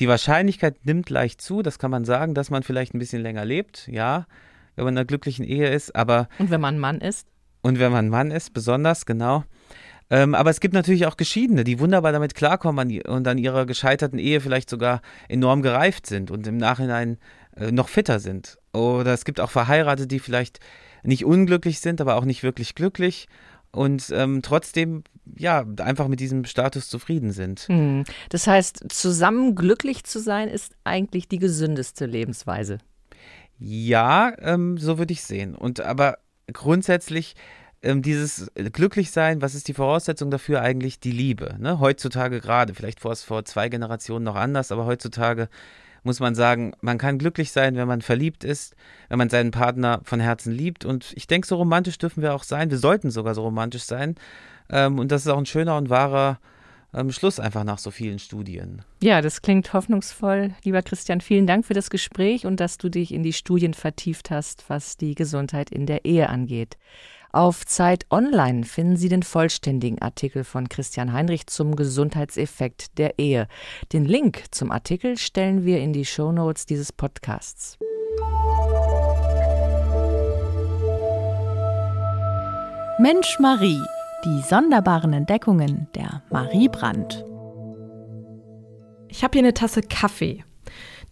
Die 0.00 0.08
Wahrscheinlichkeit 0.08 0.84
nimmt 0.84 1.10
leicht 1.10 1.40
zu, 1.40 1.62
das 1.62 1.78
kann 1.78 1.90
man 1.90 2.04
sagen, 2.04 2.34
dass 2.34 2.50
man 2.50 2.62
vielleicht 2.62 2.94
ein 2.94 2.98
bisschen 2.98 3.22
länger 3.22 3.44
lebt, 3.44 3.88
ja, 3.88 4.26
wenn 4.76 4.84
man 4.84 4.94
in 4.94 4.98
einer 4.98 5.04
glücklichen 5.04 5.44
Ehe 5.44 5.68
ist, 5.68 5.94
aber. 5.96 6.28
Und 6.38 6.50
wenn 6.50 6.60
man 6.60 6.76
ein 6.76 6.78
Mann 6.78 7.00
ist? 7.00 7.26
Und 7.62 7.80
wenn 7.80 7.90
man 7.90 8.06
ein 8.06 8.08
Mann 8.08 8.30
ist, 8.30 8.54
besonders, 8.54 9.06
genau. 9.06 9.44
Ähm, 10.10 10.34
aber 10.34 10.50
es 10.50 10.60
gibt 10.60 10.74
natürlich 10.74 11.06
auch 11.06 11.16
Geschiedene, 11.16 11.64
die 11.64 11.80
wunderbar 11.80 12.12
damit 12.12 12.34
klarkommen 12.34 13.00
und 13.02 13.28
an 13.28 13.38
ihrer 13.38 13.66
gescheiterten 13.66 14.18
Ehe 14.18 14.40
vielleicht 14.40 14.70
sogar 14.70 15.02
enorm 15.28 15.62
gereift 15.62 16.06
sind 16.06 16.30
und 16.30 16.46
im 16.46 16.56
Nachhinein 16.56 17.18
äh, 17.56 17.70
noch 17.72 17.88
fitter 17.88 18.18
sind. 18.20 18.58
Oder 18.72 19.12
es 19.12 19.24
gibt 19.24 19.40
auch 19.40 19.50
Verheiratete, 19.50 20.08
die 20.08 20.18
vielleicht 20.18 20.60
nicht 21.02 21.24
unglücklich 21.24 21.80
sind, 21.80 22.00
aber 22.00 22.16
auch 22.16 22.24
nicht 22.24 22.42
wirklich 22.42 22.74
glücklich 22.74 23.28
und 23.70 24.10
ähm, 24.14 24.40
trotzdem 24.42 25.04
ja 25.36 25.64
einfach 25.78 26.08
mit 26.08 26.20
diesem 26.20 26.44
Status 26.44 26.88
zufrieden 26.88 27.32
sind. 27.32 27.60
Hm. 27.60 28.04
Das 28.30 28.46
heißt, 28.46 28.86
zusammen 28.88 29.54
glücklich 29.54 30.04
zu 30.04 30.20
sein 30.20 30.48
ist 30.48 30.72
eigentlich 30.84 31.28
die 31.28 31.38
gesündeste 31.38 32.06
Lebensweise. 32.06 32.78
Ja, 33.58 34.32
ähm, 34.38 34.78
so 34.78 34.98
würde 34.98 35.12
ich 35.12 35.22
sehen. 35.22 35.54
Und 35.54 35.80
aber 35.80 36.18
grundsätzlich 36.52 37.34
ähm, 37.82 38.02
dieses 38.02 38.50
Glücklichsein, 38.54 39.42
was 39.42 39.54
ist 39.54 39.68
die 39.68 39.74
Voraussetzung 39.74 40.30
dafür 40.30 40.62
eigentlich? 40.62 41.00
Die 41.00 41.12
Liebe. 41.12 41.56
Ne? 41.58 41.78
Heutzutage 41.78 42.40
gerade, 42.40 42.74
vielleicht 42.74 43.00
vor, 43.00 43.14
vor 43.16 43.44
zwei 43.44 43.68
Generationen 43.68 44.24
noch 44.24 44.36
anders, 44.36 44.72
aber 44.72 44.86
heutzutage 44.86 45.48
muss 46.02 46.20
man 46.20 46.34
sagen, 46.34 46.72
man 46.80 46.98
kann 46.98 47.18
glücklich 47.18 47.52
sein, 47.52 47.76
wenn 47.76 47.88
man 47.88 48.02
verliebt 48.02 48.44
ist, 48.44 48.74
wenn 49.08 49.18
man 49.18 49.28
seinen 49.28 49.50
Partner 49.50 50.00
von 50.04 50.20
Herzen 50.20 50.52
liebt. 50.52 50.84
Und 50.84 51.12
ich 51.16 51.26
denke, 51.26 51.46
so 51.46 51.56
romantisch 51.56 51.98
dürfen 51.98 52.22
wir 52.22 52.34
auch 52.34 52.44
sein. 52.44 52.70
Wir 52.70 52.78
sollten 52.78 53.10
sogar 53.10 53.34
so 53.34 53.42
romantisch 53.42 53.82
sein. 53.82 54.14
Ähm, 54.70 54.98
und 54.98 55.12
das 55.12 55.22
ist 55.22 55.28
auch 55.28 55.38
ein 55.38 55.46
schöner 55.46 55.76
und 55.76 55.90
wahrer 55.90 56.38
ähm, 56.94 57.12
Schluss 57.12 57.40
einfach 57.40 57.64
nach 57.64 57.78
so 57.78 57.90
vielen 57.90 58.18
Studien. 58.18 58.82
Ja, 59.02 59.20
das 59.20 59.42
klingt 59.42 59.72
hoffnungsvoll. 59.72 60.54
Lieber 60.64 60.82
Christian, 60.82 61.20
vielen 61.20 61.46
Dank 61.46 61.66
für 61.66 61.74
das 61.74 61.90
Gespräch 61.90 62.46
und 62.46 62.60
dass 62.60 62.78
du 62.78 62.88
dich 62.88 63.12
in 63.12 63.22
die 63.22 63.32
Studien 63.32 63.74
vertieft 63.74 64.30
hast, 64.30 64.64
was 64.68 64.96
die 64.96 65.14
Gesundheit 65.14 65.70
in 65.70 65.86
der 65.86 66.04
Ehe 66.04 66.28
angeht. 66.28 66.78
Auf 67.30 67.66
Zeit 67.66 68.06
Online 68.10 68.64
finden 68.64 68.96
Sie 68.96 69.10
den 69.10 69.22
vollständigen 69.22 70.00
Artikel 70.00 70.44
von 70.44 70.70
Christian 70.70 71.12
Heinrich 71.12 71.46
zum 71.46 71.76
Gesundheitseffekt 71.76 72.96
der 72.96 73.18
Ehe. 73.18 73.48
Den 73.92 74.06
Link 74.06 74.44
zum 74.50 74.70
Artikel 74.70 75.18
stellen 75.18 75.66
wir 75.66 75.78
in 75.80 75.92
die 75.92 76.06
Shownotes 76.06 76.64
dieses 76.64 76.90
Podcasts. 76.90 77.76
Mensch 82.98 83.38
Marie, 83.38 83.82
die 84.24 84.42
sonderbaren 84.48 85.12
Entdeckungen 85.12 85.86
der 85.94 86.22
Marie 86.30 86.68
Brandt. 86.68 87.26
Ich 89.08 89.22
habe 89.22 89.32
hier 89.32 89.42
eine 89.42 89.54
Tasse 89.54 89.82
Kaffee. 89.82 90.44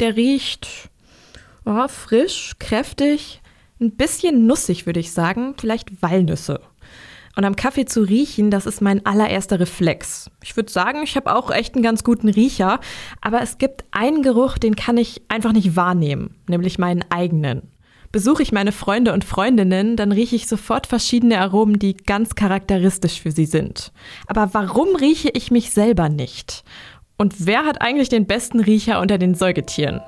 Der 0.00 0.16
riecht 0.16 0.88
oh, 1.66 1.88
frisch, 1.88 2.54
kräftig, 2.58 3.42
ein 3.80 3.96
bisschen 3.96 4.46
nussig, 4.46 4.86
würde 4.86 5.00
ich 5.00 5.12
sagen, 5.12 5.54
vielleicht 5.58 6.02
Walnüsse. 6.02 6.60
Und 7.36 7.44
am 7.44 7.54
Kaffee 7.54 7.84
zu 7.84 8.00
riechen, 8.00 8.50
das 8.50 8.64
ist 8.64 8.80
mein 8.80 9.04
allererster 9.04 9.60
Reflex. 9.60 10.30
Ich 10.42 10.56
würde 10.56 10.72
sagen, 10.72 11.02
ich 11.04 11.16
habe 11.16 11.34
auch 11.36 11.50
echt 11.50 11.74
einen 11.74 11.82
ganz 11.82 12.02
guten 12.02 12.30
Riecher, 12.30 12.80
aber 13.20 13.42
es 13.42 13.58
gibt 13.58 13.84
einen 13.90 14.22
Geruch, 14.22 14.56
den 14.56 14.74
kann 14.74 14.96
ich 14.96 15.20
einfach 15.28 15.52
nicht 15.52 15.76
wahrnehmen, 15.76 16.34
nämlich 16.48 16.78
meinen 16.78 17.04
eigenen. 17.10 17.70
Besuche 18.10 18.42
ich 18.42 18.52
meine 18.52 18.72
Freunde 18.72 19.12
und 19.12 19.24
Freundinnen, 19.24 19.96
dann 19.96 20.12
rieche 20.12 20.36
ich 20.36 20.48
sofort 20.48 20.86
verschiedene 20.86 21.38
Aromen, 21.38 21.78
die 21.78 21.94
ganz 21.94 22.34
charakteristisch 22.34 23.20
für 23.20 23.32
sie 23.32 23.44
sind. 23.44 23.92
Aber 24.26 24.54
warum 24.54 24.96
rieche 24.96 25.28
ich 25.28 25.50
mich 25.50 25.72
selber 25.72 26.08
nicht? 26.08 26.64
Und 27.18 27.46
wer 27.46 27.66
hat 27.66 27.82
eigentlich 27.82 28.08
den 28.08 28.26
besten 28.26 28.60
Riecher 28.60 29.00
unter 29.00 29.18
den 29.18 29.34
Säugetieren? 29.34 30.00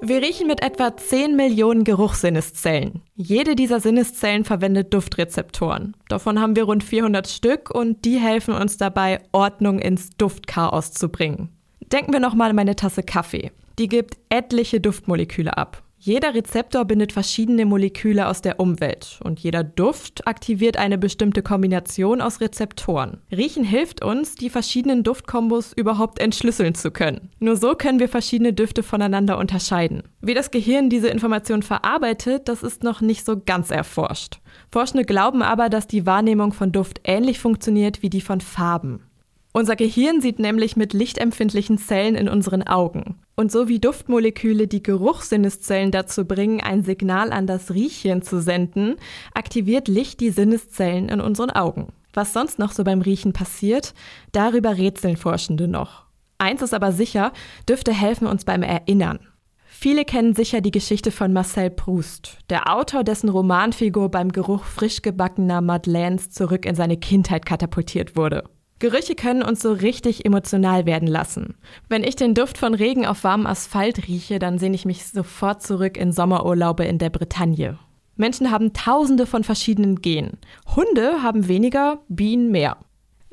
Wir 0.00 0.22
riechen 0.22 0.46
mit 0.46 0.62
etwa 0.62 0.96
10 0.96 1.34
Millionen 1.34 1.82
Geruchssinneszellen. 1.82 3.02
Jede 3.16 3.56
dieser 3.56 3.80
Sinneszellen 3.80 4.44
verwendet 4.44 4.94
Duftrezeptoren. 4.94 5.96
Davon 6.08 6.40
haben 6.40 6.54
wir 6.54 6.64
rund 6.64 6.84
400 6.84 7.26
Stück 7.26 7.70
und 7.74 8.04
die 8.04 8.18
helfen 8.18 8.54
uns 8.54 8.76
dabei, 8.76 9.20
Ordnung 9.32 9.80
ins 9.80 10.10
Duftchaos 10.10 10.92
zu 10.92 11.08
bringen. 11.08 11.48
Denken 11.92 12.12
wir 12.12 12.20
nochmal 12.20 12.50
an 12.50 12.56
meine 12.56 12.76
Tasse 12.76 13.02
Kaffee. 13.02 13.50
Die 13.80 13.88
gibt 13.88 14.18
etliche 14.28 14.80
Duftmoleküle 14.80 15.56
ab. 15.56 15.82
Jeder 16.00 16.32
Rezeptor 16.32 16.84
bindet 16.84 17.12
verschiedene 17.12 17.66
Moleküle 17.66 18.28
aus 18.28 18.40
der 18.40 18.60
Umwelt 18.60 19.18
und 19.24 19.40
jeder 19.40 19.64
Duft 19.64 20.28
aktiviert 20.28 20.76
eine 20.76 20.96
bestimmte 20.96 21.42
Kombination 21.42 22.20
aus 22.20 22.40
Rezeptoren. 22.40 23.18
Riechen 23.32 23.64
hilft 23.64 24.04
uns, 24.04 24.36
die 24.36 24.48
verschiedenen 24.48 25.02
Duftkombos 25.02 25.72
überhaupt 25.72 26.20
entschlüsseln 26.20 26.76
zu 26.76 26.92
können. 26.92 27.30
Nur 27.40 27.56
so 27.56 27.74
können 27.74 27.98
wir 27.98 28.08
verschiedene 28.08 28.52
Düfte 28.52 28.84
voneinander 28.84 29.38
unterscheiden. 29.38 30.04
Wie 30.20 30.34
das 30.34 30.52
Gehirn 30.52 30.88
diese 30.88 31.08
Information 31.08 31.62
verarbeitet, 31.62 32.48
das 32.48 32.62
ist 32.62 32.84
noch 32.84 33.00
nicht 33.00 33.24
so 33.24 33.40
ganz 33.44 33.72
erforscht. 33.72 34.38
Forschende 34.70 35.04
glauben 35.04 35.42
aber, 35.42 35.68
dass 35.68 35.88
die 35.88 36.06
Wahrnehmung 36.06 36.52
von 36.52 36.70
Duft 36.70 37.00
ähnlich 37.02 37.40
funktioniert 37.40 38.02
wie 38.02 38.10
die 38.10 38.20
von 38.20 38.40
Farben. 38.40 39.07
Unser 39.52 39.76
Gehirn 39.76 40.20
sieht 40.20 40.38
nämlich 40.38 40.76
mit 40.76 40.92
lichtempfindlichen 40.92 41.78
Zellen 41.78 42.14
in 42.14 42.28
unseren 42.28 42.62
Augen. 42.62 43.18
Und 43.34 43.50
so 43.50 43.68
wie 43.68 43.78
Duftmoleküle 43.78 44.68
die 44.68 44.82
Geruchssinneszellen 44.82 45.90
dazu 45.90 46.24
bringen, 46.26 46.60
ein 46.60 46.84
Signal 46.84 47.32
an 47.32 47.46
das 47.46 47.72
Riechchen 47.72 48.22
zu 48.22 48.40
senden, 48.40 48.96
aktiviert 49.32 49.88
Licht 49.88 50.20
die 50.20 50.30
Sinneszellen 50.30 51.08
in 51.08 51.20
unseren 51.20 51.50
Augen. 51.50 51.88
Was 52.12 52.32
sonst 52.32 52.58
noch 52.58 52.72
so 52.72 52.84
beim 52.84 53.00
Riechen 53.00 53.32
passiert, 53.32 53.94
darüber 54.32 54.76
rätseln 54.76 55.16
Forschende 55.16 55.66
noch. 55.68 56.04
Eins 56.36 56.62
ist 56.62 56.74
aber 56.74 56.92
sicher, 56.92 57.32
Düfte 57.68 57.92
helfen 57.92 58.26
uns 58.26 58.44
beim 58.44 58.62
Erinnern. 58.62 59.18
Viele 59.66 60.04
kennen 60.04 60.34
sicher 60.34 60.60
die 60.60 60.70
Geschichte 60.70 61.10
von 61.10 61.32
Marcel 61.32 61.70
Proust, 61.70 62.38
der 62.50 62.74
Autor, 62.74 63.04
dessen 63.04 63.28
Romanfigur 63.28 64.10
beim 64.10 64.32
Geruch 64.32 64.64
frisch 64.64 65.02
gebackener 65.02 65.60
Madeleines 65.60 66.30
zurück 66.30 66.66
in 66.66 66.74
seine 66.74 66.96
Kindheit 66.96 67.46
katapultiert 67.46 68.16
wurde. 68.16 68.44
Gerüche 68.78 69.16
können 69.16 69.42
uns 69.42 69.60
so 69.60 69.72
richtig 69.72 70.24
emotional 70.24 70.86
werden 70.86 71.08
lassen. 71.08 71.56
Wenn 71.88 72.04
ich 72.04 72.14
den 72.14 72.34
Duft 72.34 72.58
von 72.58 72.74
Regen 72.74 73.06
auf 73.06 73.24
warmem 73.24 73.46
Asphalt 73.46 74.06
rieche, 74.06 74.38
dann 74.38 74.58
sehne 74.58 74.76
ich 74.76 74.84
mich 74.84 75.06
sofort 75.06 75.62
zurück 75.62 75.96
in 75.96 76.12
Sommerurlaube 76.12 76.84
in 76.84 76.98
der 76.98 77.10
Bretagne. 77.10 77.78
Menschen 78.14 78.50
haben 78.50 78.72
tausende 78.72 79.26
von 79.26 79.44
verschiedenen 79.44 80.00
Genen. 80.00 80.38
Hunde 80.76 81.22
haben 81.22 81.48
weniger, 81.48 82.00
Bienen 82.08 82.50
mehr. 82.50 82.76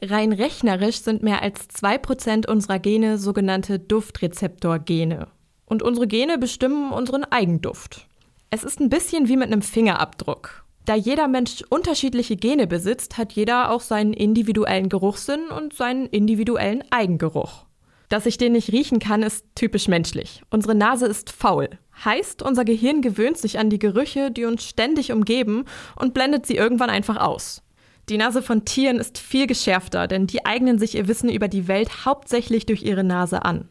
Rein 0.02 0.34
rechnerisch 0.34 1.02
sind 1.02 1.24
mehr 1.24 1.42
als 1.42 1.70
2% 1.70 2.48
unserer 2.48 2.80
Gene 2.80 3.18
sogenannte 3.18 3.80
Duftrezeptor-Gene. 3.80 5.28
Und 5.66 5.82
unsere 5.82 6.08
Gene 6.08 6.38
bestimmen 6.38 6.92
unseren 6.92 7.24
Eigenduft. 7.24 8.08
Es 8.50 8.64
ist 8.64 8.80
ein 8.80 8.90
bisschen 8.90 9.28
wie 9.28 9.38
mit 9.38 9.48
einem 9.48 9.62
Fingerabdruck. 9.62 10.65
Da 10.86 10.94
jeder 10.94 11.28
Mensch 11.28 11.64
unterschiedliche 11.70 12.38
Gene 12.38 12.68
besitzt, 12.68 13.18
hat 13.18 13.34
jeder 13.34 13.72
auch 13.72 13.82
seinen 13.82 14.14
individuellen 14.14 14.88
Geruchssinn 14.88 15.48
und 15.48 15.74
seinen 15.74 16.06
individuellen 16.06 16.84
Eigengeruch. 16.92 17.66
Dass 18.08 18.28
ich 18.28 18.38
den 18.38 18.52
nicht 18.52 18.72
riechen 18.72 19.00
kann, 19.00 19.24
ist 19.24 19.46
typisch 19.56 19.88
menschlich. 19.88 20.44
Unsere 20.52 20.76
Nase 20.76 21.08
ist 21.08 21.32
faul. 21.32 21.70
Heißt, 22.04 22.44
unser 22.44 22.66
Gehirn 22.66 23.02
gewöhnt 23.02 23.38
sich 23.38 23.58
an 23.58 23.72
die 23.72 23.80
Gerüche, 23.80 24.30
die 24.30 24.46
uns 24.46 24.64
ständig 24.64 25.12
umgeben 25.12 25.66
und 26.00 26.14
blendet 26.14 26.46
sie 26.46 26.56
irgendwann 26.56 26.92
einfach 26.92 27.18
aus. 27.18 27.64
Die 28.10 28.18
Nase 28.18 28.44
von 28.44 28.66
Tieren 28.66 28.98
ist 28.98 29.18
viel 29.18 29.48
geschärfter, 29.48 30.08
denn 30.08 30.28
die 30.28 30.46
eignen 30.46 30.78
sich 30.78 30.94
ihr 30.94 31.08
Wissen 31.08 31.30
über 31.30 31.48
die 31.48 31.68
Welt 31.68 32.06
hauptsächlich 32.06 32.68
durch 32.68 32.84
ihre 32.84 33.04
Nase 33.04 33.44
an. 33.44 33.70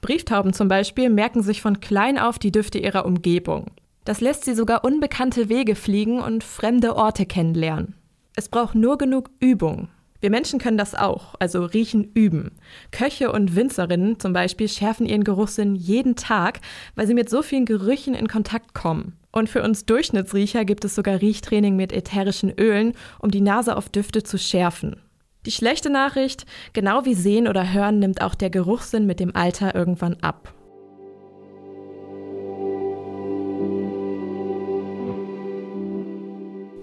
Brieftauben 0.00 0.54
zum 0.54 0.68
Beispiel 0.68 1.10
merken 1.10 1.42
sich 1.42 1.60
von 1.60 1.80
klein 1.80 2.18
auf 2.18 2.38
die 2.38 2.52
Düfte 2.52 2.78
ihrer 2.78 3.04
Umgebung. 3.04 3.66
Das 4.04 4.20
lässt 4.20 4.44
sie 4.44 4.54
sogar 4.54 4.84
unbekannte 4.84 5.48
Wege 5.48 5.74
fliegen 5.74 6.20
und 6.20 6.44
fremde 6.44 6.94
Orte 6.94 7.24
kennenlernen. 7.24 7.94
Es 8.36 8.48
braucht 8.48 8.74
nur 8.74 8.98
genug 8.98 9.30
Übung. 9.40 9.88
Wir 10.20 10.30
Menschen 10.30 10.58
können 10.58 10.78
das 10.78 10.94
auch, 10.94 11.34
also 11.38 11.64
riechen 11.64 12.12
üben. 12.14 12.52
Köche 12.90 13.30
und 13.30 13.56
Winzerinnen 13.56 14.18
zum 14.18 14.32
Beispiel 14.32 14.68
schärfen 14.68 15.04
ihren 15.06 15.24
Geruchssinn 15.24 15.74
jeden 15.74 16.16
Tag, 16.16 16.60
weil 16.94 17.06
sie 17.06 17.14
mit 17.14 17.28
so 17.28 17.42
vielen 17.42 17.66
Gerüchen 17.66 18.14
in 18.14 18.28
Kontakt 18.28 18.74
kommen. 18.74 19.18
Und 19.32 19.50
für 19.50 19.62
uns 19.62 19.84
Durchschnittsriecher 19.84 20.64
gibt 20.64 20.84
es 20.84 20.94
sogar 20.94 21.20
Riechtraining 21.20 21.76
mit 21.76 21.92
ätherischen 21.92 22.52
Ölen, 22.58 22.94
um 23.18 23.30
die 23.30 23.42
Nase 23.42 23.76
auf 23.76 23.88
Düfte 23.88 24.22
zu 24.22 24.38
schärfen. 24.38 24.96
Die 25.44 25.50
schlechte 25.50 25.90
Nachricht, 25.90 26.46
genau 26.72 27.04
wie 27.04 27.14
Sehen 27.14 27.46
oder 27.46 27.72
Hören 27.72 27.98
nimmt 27.98 28.22
auch 28.22 28.34
der 28.34 28.48
Geruchssinn 28.48 29.04
mit 29.04 29.20
dem 29.20 29.36
Alter 29.36 29.74
irgendwann 29.74 30.16
ab. 30.22 30.54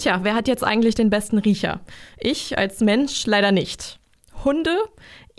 Tja, 0.01 0.21
wer 0.23 0.33
hat 0.33 0.47
jetzt 0.47 0.63
eigentlich 0.63 0.95
den 0.95 1.11
besten 1.11 1.37
Riecher? 1.37 1.79
Ich 2.17 2.57
als 2.57 2.79
Mensch 2.79 3.27
leider 3.27 3.51
nicht. 3.51 3.99
Hunde? 4.43 4.75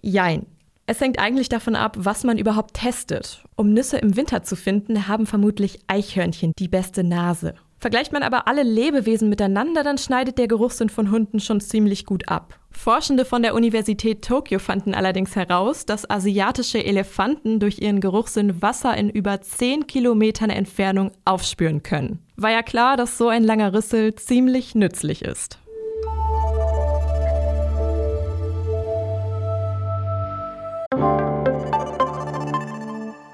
Jein. 0.00 0.46
Es 0.86 1.00
hängt 1.00 1.18
eigentlich 1.18 1.48
davon 1.48 1.74
ab, 1.74 1.96
was 1.98 2.22
man 2.22 2.38
überhaupt 2.38 2.74
testet. 2.74 3.42
Um 3.56 3.72
Nüsse 3.72 3.98
im 3.98 4.14
Winter 4.16 4.44
zu 4.44 4.54
finden, 4.54 5.08
haben 5.08 5.26
vermutlich 5.26 5.80
Eichhörnchen 5.88 6.52
die 6.60 6.68
beste 6.68 7.02
Nase. 7.02 7.56
Vergleicht 7.82 8.12
man 8.12 8.22
aber 8.22 8.46
alle 8.46 8.62
Lebewesen 8.62 9.28
miteinander, 9.28 9.82
dann 9.82 9.98
schneidet 9.98 10.38
der 10.38 10.46
Geruchssinn 10.46 10.88
von 10.88 11.10
Hunden 11.10 11.40
schon 11.40 11.60
ziemlich 11.60 12.06
gut 12.06 12.28
ab. 12.28 12.56
Forschende 12.70 13.24
von 13.24 13.42
der 13.42 13.56
Universität 13.56 14.22
Tokio 14.22 14.60
fanden 14.60 14.94
allerdings 14.94 15.34
heraus, 15.34 15.84
dass 15.84 16.08
asiatische 16.08 16.84
Elefanten 16.84 17.58
durch 17.58 17.80
ihren 17.80 18.00
Geruchssinn 18.00 18.62
Wasser 18.62 18.96
in 18.96 19.10
über 19.10 19.40
10 19.40 19.88
Kilometern 19.88 20.50
Entfernung 20.50 21.10
aufspüren 21.24 21.82
können. 21.82 22.20
War 22.36 22.52
ja 22.52 22.62
klar, 22.62 22.96
dass 22.96 23.18
so 23.18 23.26
ein 23.26 23.42
langer 23.42 23.74
Rüssel 23.74 24.14
ziemlich 24.14 24.76
nützlich 24.76 25.22
ist. 25.22 25.58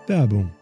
Werbung 0.07 0.53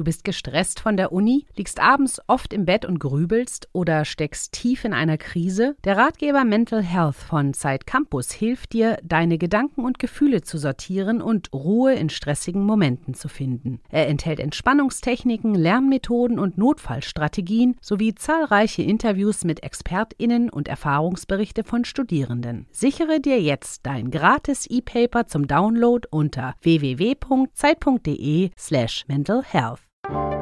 Du 0.00 0.04
bist 0.04 0.24
gestresst 0.24 0.80
von 0.80 0.96
der 0.96 1.12
Uni, 1.12 1.44
liegst 1.56 1.78
abends 1.78 2.22
oft 2.26 2.54
im 2.54 2.64
Bett 2.64 2.86
und 2.86 3.00
grübelst 3.00 3.68
oder 3.74 4.06
steckst 4.06 4.52
tief 4.52 4.86
in 4.86 4.94
einer 4.94 5.18
Krise? 5.18 5.76
Der 5.84 5.98
Ratgeber 5.98 6.44
Mental 6.44 6.82
Health 6.82 7.16
von 7.16 7.52
Zeit 7.52 7.86
Campus 7.86 8.32
hilft 8.32 8.72
dir, 8.72 8.96
deine 9.02 9.36
Gedanken 9.36 9.84
und 9.84 9.98
Gefühle 9.98 10.40
zu 10.40 10.56
sortieren 10.56 11.20
und 11.20 11.52
Ruhe 11.52 11.92
in 11.92 12.08
stressigen 12.08 12.64
Momenten 12.64 13.12
zu 13.12 13.28
finden. 13.28 13.82
Er 13.90 14.08
enthält 14.08 14.40
Entspannungstechniken, 14.40 15.54
Lernmethoden 15.54 16.38
und 16.38 16.56
Notfallstrategien 16.56 17.76
sowie 17.82 18.14
zahlreiche 18.14 18.80
Interviews 18.80 19.44
mit 19.44 19.62
ExpertInnen 19.62 20.48
und 20.48 20.66
Erfahrungsberichte 20.66 21.62
von 21.62 21.84
Studierenden. 21.84 22.66
Sichere 22.70 23.20
dir 23.20 23.42
jetzt 23.42 23.84
dein 23.84 24.10
gratis 24.10 24.64
E-Paper 24.66 25.26
zum 25.26 25.46
Download 25.46 26.08
unter 26.10 26.54
www.zeit.de/slash 26.62 29.04
mental 29.06 29.44
health. 29.44 29.89
Thank 30.08 30.32
you 30.34 30.39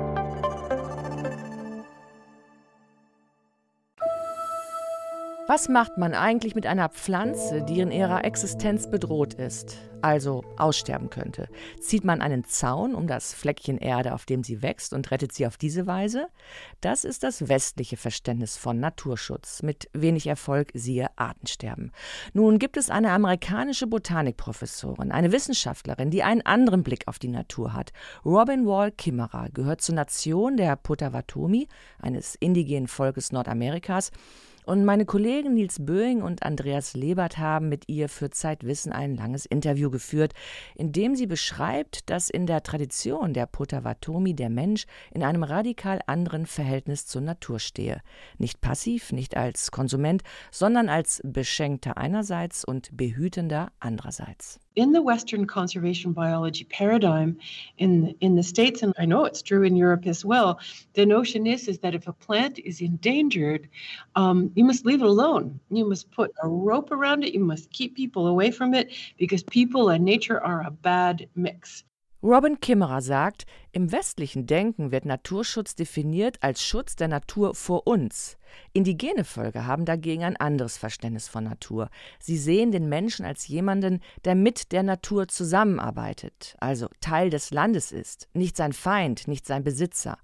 Was 5.51 5.71
macht 5.71 5.97
man 5.97 6.13
eigentlich 6.13 6.55
mit 6.55 6.67
einer 6.67 6.91
Pflanze, 6.91 7.63
die 7.63 7.81
in 7.81 7.91
ihrer 7.91 8.23
Existenz 8.23 8.91
bedroht 8.91 9.33
ist, 9.33 9.79
also 10.03 10.45
aussterben 10.59 11.09
könnte? 11.09 11.49
Zieht 11.81 12.05
man 12.05 12.21
einen 12.21 12.45
Zaun 12.45 12.95
um 12.95 13.07
das 13.07 13.33
Fleckchen 13.33 13.79
Erde, 13.79 14.13
auf 14.13 14.27
dem 14.27 14.45
sie 14.45 14.61
wächst, 14.61 14.93
und 14.93 15.11
rettet 15.11 15.33
sie 15.33 15.47
auf 15.47 15.57
diese 15.57 15.87
Weise? 15.87 16.27
Das 16.83 17.05
ist 17.05 17.23
das 17.23 17.49
westliche 17.49 17.97
Verständnis 17.97 18.59
von 18.59 18.79
Naturschutz, 18.79 19.63
mit 19.63 19.89
wenig 19.95 20.27
Erfolg 20.27 20.71
siehe 20.75 21.09
Artensterben. 21.17 21.93
Nun 22.35 22.59
gibt 22.59 22.77
es 22.77 22.91
eine 22.91 23.13
amerikanische 23.13 23.87
Botanikprofessorin, 23.87 25.13
eine 25.13 25.33
Wissenschaftlerin, 25.33 26.11
die 26.11 26.23
einen 26.23 26.43
anderen 26.43 26.83
Blick 26.83 27.09
auf 27.09 27.19
die 27.19 27.29
Natur 27.29 27.73
hat. 27.73 27.95
Robin 28.23 28.67
Wall 28.67 28.93
Kimmerer 28.93 29.49
gehört 29.55 29.81
zur 29.81 29.95
Nation 29.95 30.59
der 30.59 30.77
Potawatomi, 30.77 31.69
eines 32.03 32.35
indigenen 32.35 32.87
Volkes 32.87 33.33
Nordamerikas, 33.33 34.11
und 34.69 34.85
meine 34.85 35.07
Kollegen 35.07 35.55
Nils 35.55 35.87
Böing 35.87 36.21
und 36.21 36.43
Andreas 36.43 36.93
Lebert 36.93 37.39
haben 37.39 37.71
mit 37.71 37.89
ihr 37.89 38.11
für 38.11 38.29
Zeitwissen 38.29 38.93
ein 38.93 39.17
langes 39.17 39.47
Interview 39.47 39.89
geführt, 39.89 40.35
in 40.75 40.93
dem 40.93 41.17
sie 41.17 41.27
beschreibt, 41.27 42.11
dass 42.11 42.29
in 42.29 42.47
der 42.47 42.63
Tradition 42.63 43.33
der 43.33 43.47
Potawatomi 43.47 44.35
der 44.35 44.51
Mensch 44.51 44.85
in 45.11 45.25
einem 45.25 45.43
radikal 45.43 46.01
anderen 46.07 46.45
Verhältnis 46.45 47.07
zur 47.07 47.23
Natur 47.23 47.61
stehe. 47.61 48.03
Nicht 48.37 48.61
passiv, 48.61 49.11
nicht 49.11 49.39
als 49.39 49.71
Konsument, 49.71 50.23
sondern 50.51 50.91
als 50.91 51.23
Beschenkter 51.25 51.97
einerseits 51.97 52.63
und 52.63 52.95
Behütender 52.95 53.73
andererseits. 53.81 54.61
In 54.79 54.93
the 54.93 55.03
Western 55.03 55.45
conservation 55.45 56.13
biology 56.13 56.63
paradigm 56.63 57.37
in, 57.79 58.15
in 58.21 58.37
the 58.37 58.43
States, 58.45 58.85
and 58.85 58.95
I 58.97 59.07
know 59.07 59.25
it's 59.25 59.43
true 59.43 59.65
in 59.65 59.75
Europe 59.75 60.07
as 60.07 60.25
well, 60.25 60.61
the 60.95 61.05
notion 61.05 61.49
is, 61.49 61.67
is 61.67 61.81
that 61.81 61.97
if 61.97 62.07
a 62.07 62.13
plant 62.13 62.61
is 62.61 62.81
endangered, 62.81 63.69
um, 64.15 64.53
you 64.55 64.65
must 64.65 64.87
leave 64.87 65.03
it 65.03 65.07
alone. 65.07 65.59
You 65.69 65.89
must 65.89 66.09
put 66.13 66.31
a 66.41 66.49
rope 66.49 66.93
around 66.93 67.25
it. 67.25 67.35
You 67.35 67.41
must 67.41 67.73
keep 67.73 67.97
people 67.97 68.29
away 68.29 68.53
from 68.53 68.73
it 68.73 68.93
because 69.19 69.43
people 69.43 69.89
and 69.89 70.05
nature 70.05 70.41
are 70.41 70.63
a 70.65 70.71
bad 70.71 71.29
mix. 71.35 71.83
Robin 72.21 72.59
Kimmerer 72.59 73.01
sagt, 73.01 73.47
im 73.71 73.93
westlichen 73.93 74.47
Denken 74.47 74.91
wird 74.91 75.05
Naturschutz 75.05 75.77
definiert 75.77 76.43
als 76.43 76.65
Schutz 76.65 76.97
der 76.97 77.07
Natur 77.07 77.55
vor 77.55 77.87
uns. 77.87 78.37
Indigene 78.73 79.23
Völker 79.23 79.67
haben 79.67 79.85
dagegen 79.85 80.25
ein 80.25 80.37
anderes 80.37 80.77
Verständnis 80.77 81.29
von 81.29 81.45
Natur. 81.45 81.91
Sie 82.19 82.37
sehen 82.37 82.73
den 82.73 82.89
Menschen 82.89 83.25
als 83.25 83.47
jemanden, 83.47 84.01
der 84.25 84.35
mit 84.35 84.73
der 84.73 84.83
Natur 84.83 85.29
zusammenarbeitet, 85.29 86.57
also 86.59 86.89
Teil 87.01 87.31
des 87.31 87.53
Landes 87.53 87.93
ist, 87.93 88.29
nicht 88.33 88.57
sein 88.57 88.73
Feind, 88.73 89.29
nicht 89.29 89.47
sein 89.47 89.63
Besitzer. 89.63 90.19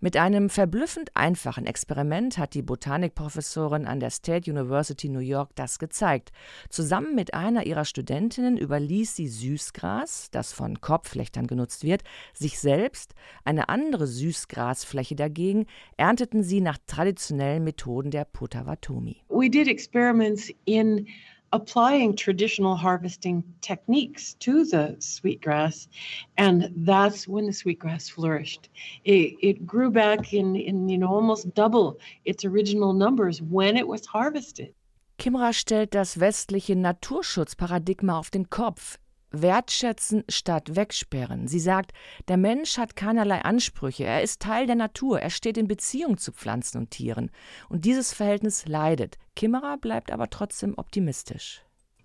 Mit 0.00 0.16
einem 0.16 0.50
verblüffend 0.50 1.10
einfachen 1.14 1.66
Experiment 1.66 2.38
hat 2.38 2.54
die 2.54 2.62
Botanikprofessorin 2.62 3.86
an 3.86 4.00
der 4.00 4.10
State 4.10 4.50
University 4.50 5.08
New 5.08 5.20
York 5.20 5.50
das 5.54 5.78
gezeigt. 5.78 6.32
Zusammen 6.68 7.14
mit 7.14 7.34
einer 7.34 7.66
ihrer 7.66 7.84
Studentinnen 7.84 8.58
überließ 8.58 9.16
sie 9.16 9.28
Süßgras, 9.28 10.28
das 10.30 10.52
von 10.52 10.80
Korbflechtern 10.80 11.46
genutzt 11.46 11.84
wird, 11.84 12.02
sich 12.34 12.58
selbst, 12.58 13.14
eine 13.44 13.68
andere 13.68 14.06
Süßgrasfläche 14.06 15.16
dagegen 15.16 15.66
ernteten 15.96 16.42
sie 16.42 16.60
nach 16.60 16.78
traditionellen 16.86 17.64
Methoden 17.64 18.10
der 18.10 18.24
Potawatomi. 18.24 19.22
We 19.28 19.48
did 19.50 19.68
experiments 19.68 20.50
in 20.64 21.06
applying 21.52 22.16
traditional 22.16 22.76
harvesting 22.76 23.42
techniques 23.60 24.34
to 24.34 24.64
the 24.64 24.96
sweetgrass, 24.98 25.88
and 26.36 26.70
that's 26.76 27.28
when 27.28 27.46
the 27.46 27.52
sweetgrass 27.52 28.08
flourished. 28.08 28.68
It, 29.04 29.34
it 29.40 29.66
grew 29.66 29.90
back 29.90 30.32
in, 30.32 30.56
in 30.56 30.88
you 30.88 30.98
know 30.98 31.08
almost 31.08 31.54
double 31.54 31.98
its 32.24 32.44
original 32.44 32.92
numbers 32.92 33.40
when 33.40 33.76
it 33.76 33.86
was 33.86 34.06
harvested. 34.06 34.74
Kimra 35.18 35.52
stellt 35.52 35.94
das 35.94 36.20
westliche 36.20 36.76
Naturschutzparadigma 36.76 38.18
auf 38.18 38.30
den 38.30 38.50
Kopf. 38.50 38.98
Wertschätzen 39.30 40.24
statt 40.28 40.76
wegsperren. 40.76 41.48
Sie 41.48 41.58
sagt, 41.58 41.92
der 42.28 42.36
Mensch 42.36 42.78
hat 42.78 42.96
keinerlei 42.96 43.42
Ansprüche, 43.42 44.04
er 44.04 44.22
ist 44.22 44.40
Teil 44.40 44.66
der 44.66 44.76
Natur, 44.76 45.20
er 45.20 45.30
steht 45.30 45.58
in 45.58 45.68
Beziehung 45.68 46.18
zu 46.18 46.32
Pflanzen 46.32 46.78
und 46.78 46.90
Tieren. 46.90 47.30
Und 47.68 47.84
dieses 47.84 48.12
Verhältnis 48.12 48.66
leidet. 48.66 49.18
Kimmerer 49.34 49.76
bleibt 49.78 50.10
aber 50.10 50.30
trotzdem 50.30 50.74
optimistisch. 50.76 51.62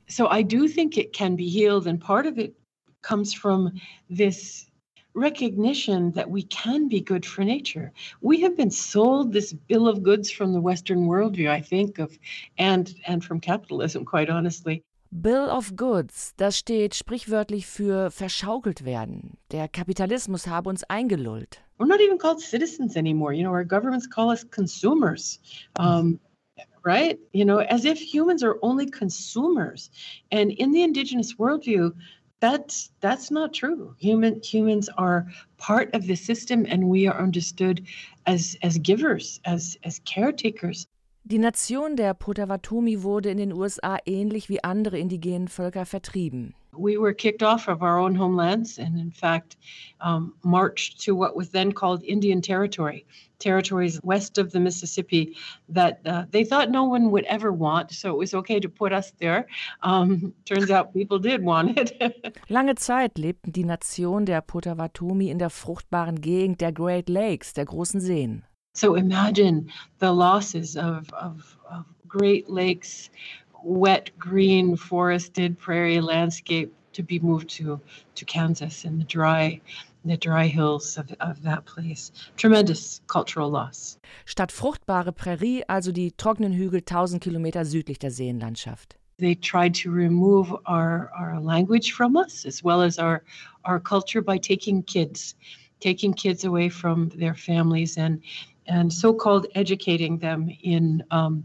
So 0.07 0.29
I 0.29 0.43
do 0.43 0.67
think 0.67 0.97
it 0.97 1.13
can 1.13 1.37
be 1.37 1.45
healed, 1.45 1.87
and 1.87 1.99
part 1.99 2.25
of 2.25 2.37
it 2.37 2.55
comes 3.01 3.33
from 3.33 3.71
this 4.09 4.67
recognition 5.13 6.11
that 6.13 6.29
we 6.29 6.43
can 6.43 6.87
be 6.87 7.01
good 7.01 7.25
for 7.25 7.43
nature. 7.43 7.91
We 8.21 8.41
have 8.41 8.55
been 8.55 8.71
sold 8.71 9.31
this 9.31 9.53
bill 9.53 9.87
of 9.87 10.03
goods 10.03 10.31
from 10.31 10.53
the 10.53 10.61
Western 10.61 11.07
worldview, 11.07 11.49
I 11.49 11.61
think, 11.61 11.99
of 11.99 12.17
and 12.57 12.93
and 13.05 13.23
from 13.23 13.39
capitalism, 13.39 14.05
quite 14.05 14.29
honestly. 14.29 14.83
Bill 15.11 15.49
of 15.49 15.75
Goods, 15.75 16.33
das 16.37 16.57
steht 16.57 16.95
sprichwörtlich 16.95 17.67
für 17.67 18.11
verschaukelt 18.11 18.85
werden. 18.85 19.37
Der 19.51 19.67
Kapitalismus 19.67 20.47
habe 20.47 20.69
uns 20.69 20.85
eingelullt. 20.85 21.61
We're 21.77 21.87
not 21.87 21.99
even 21.99 22.17
called 22.17 22.39
citizens 22.39 22.95
anymore. 22.95 23.33
You 23.33 23.43
know, 23.43 23.51
our 23.51 23.65
governments 23.65 24.07
call 24.07 24.29
us 24.29 24.45
consumers. 24.49 25.39
Um, 25.77 26.19
right? 26.85 27.19
You 27.33 27.43
know, 27.43 27.59
as 27.59 27.83
if 27.83 27.99
humans 27.99 28.41
are 28.41 28.57
only 28.61 28.89
consumers. 28.89 29.91
And 30.31 30.51
in 30.51 30.71
the 30.71 30.81
indigenous 30.81 31.35
worldview, 31.35 31.91
that's 32.39 32.91
that's 33.01 33.29
not 33.31 33.53
true. 33.53 33.95
Human 33.99 34.41
humans 34.41 34.89
are 34.97 35.27
part 35.57 35.93
of 35.93 36.07
the 36.07 36.15
system 36.15 36.65
and 36.67 36.87
we 36.87 37.07
are 37.07 37.19
understood 37.19 37.85
as 38.25 38.57
as 38.63 38.77
givers, 38.77 39.41
as 39.43 39.77
as 39.83 39.99
caretakers. 40.05 40.87
Die 41.23 41.37
Nation 41.37 41.95
der 41.95 42.15
Potawatomi 42.15 43.03
wurde 43.03 43.29
in 43.29 43.37
den 43.37 43.53
USA 43.53 43.99
ähnlich 44.07 44.49
wie 44.49 44.63
andere 44.63 44.97
indigenen 44.97 45.47
Völker 45.47 45.85
vertrieben. 45.85 46.55
We 46.73 46.97
were 46.97 47.13
kicked 47.13 47.43
off 47.43 47.67
of 47.67 47.81
our 47.81 47.99
own 47.99 48.17
homelands 48.17 48.79
and, 48.79 48.97
in 48.97 49.11
fact, 49.11 49.55
um, 49.99 50.33
marched 50.41 50.99
to 51.05 51.13
what 51.13 51.35
was 51.35 51.51
then 51.51 51.73
called 51.73 52.01
Indian 52.03 52.41
Territory, 52.41 53.05
territories 53.37 53.99
west 54.03 54.39
of 54.39 54.51
the 54.51 54.59
Mississippi 54.59 55.35
that 55.69 55.99
uh, 56.05 56.23
they 56.31 56.43
thought 56.43 56.71
no 56.71 56.85
one 56.85 57.11
would 57.11 57.25
ever 57.25 57.51
want. 57.51 57.91
So 57.91 58.09
it 58.09 58.17
was 58.17 58.33
okay 58.33 58.59
to 58.59 58.69
put 58.69 58.91
us 58.91 59.11
there. 59.19 59.45
Um, 59.83 60.33
turns 60.45 60.71
out 60.71 60.91
people 60.91 61.19
did 61.19 61.43
want 61.43 61.77
it. 61.77 62.39
Lange 62.49 62.75
Zeit 62.75 63.19
lebten 63.19 63.51
die 63.51 63.63
Nation 63.65 64.25
der 64.25 64.41
Potawatomi 64.41 65.29
in 65.29 65.37
der 65.37 65.51
fruchtbaren 65.51 66.19
Gegend 66.21 66.61
der 66.61 66.71
Great 66.71 67.09
Lakes, 67.09 67.53
der 67.53 67.65
großen 67.65 68.01
Seen. 68.01 68.43
So 68.73 68.95
imagine 68.95 69.69
the 69.99 70.11
losses 70.13 70.77
of, 70.77 71.11
of, 71.13 71.57
of 71.69 71.85
Great 72.07 72.49
Lakes, 72.49 73.09
wet, 73.63 74.11
green, 74.17 74.77
forested 74.77 75.59
prairie 75.59 75.99
landscape 75.99 76.73
to 76.93 77.03
be 77.03 77.19
moved 77.19 77.49
to, 77.49 77.79
to 78.15 78.25
Kansas 78.25 78.85
and 78.85 79.01
the 79.01 79.05
dry, 79.05 79.59
the 80.05 80.17
dry 80.17 80.47
hills 80.47 80.97
of, 80.97 81.13
of 81.19 81.41
that 81.43 81.65
place. 81.65 82.11
Tremendous 82.37 83.01
cultural 83.07 83.49
loss. 83.49 83.97
Statt 84.25 84.51
fruchtbare 84.51 85.11
Prärie 85.11 85.63
also 85.67 85.91
die 85.91 86.11
trockenen 86.15 86.53
Hügel 86.53 86.81
1000 86.81 87.21
Kilometer 87.21 87.65
südlich 87.65 87.99
der 87.99 88.11
Seenlandschaft. 88.11 88.95
They 89.17 89.35
tried 89.35 89.75
to 89.83 89.91
remove 89.91 90.51
our, 90.65 91.11
our 91.15 91.39
language 91.39 91.93
from 91.93 92.15
us 92.15 92.45
as 92.45 92.63
well 92.63 92.81
as 92.81 92.97
our, 92.97 93.21
our 93.65 93.79
culture 93.79 94.21
by 94.21 94.39
taking 94.39 94.83
kids, 94.83 95.35
taking 95.79 96.13
kids 96.13 96.45
away 96.45 96.69
from 96.69 97.09
their 97.09 97.35
families 97.35 97.97
and 97.97 98.21
and 98.71 98.91
so-called 98.91 99.47
educating 99.53 100.19
them 100.19 100.49
in 100.63 101.03
um, 101.11 101.43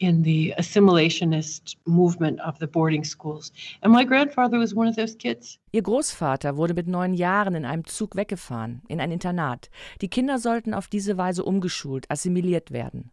in 0.00 0.22
the 0.22 0.54
assimilationist 0.58 1.76
movement 1.86 2.40
of 2.40 2.58
the 2.58 2.66
boarding 2.66 3.04
schools. 3.04 3.52
And 3.82 3.92
my 3.92 4.04
grandfather 4.04 4.58
was 4.58 4.74
one 4.74 4.88
of 4.88 4.96
those 4.96 5.16
kids. 5.16 5.58
Ihr 5.72 5.82
Großvater 5.82 6.56
wurde 6.56 6.74
mit 6.74 6.88
neun 6.88 7.14
Jahren 7.14 7.54
in 7.54 7.64
einem 7.64 7.84
Zug 7.84 8.16
weggefahren, 8.16 8.82
in 8.88 9.00
ein 9.00 9.12
Internat. 9.12 9.70
Die 10.00 10.08
Kinder 10.08 10.38
sollten 10.38 10.74
auf 10.74 10.88
diese 10.88 11.16
Weise 11.16 11.44
umgeschult, 11.44 12.10
assimiliert 12.10 12.70
werden. 12.70 13.10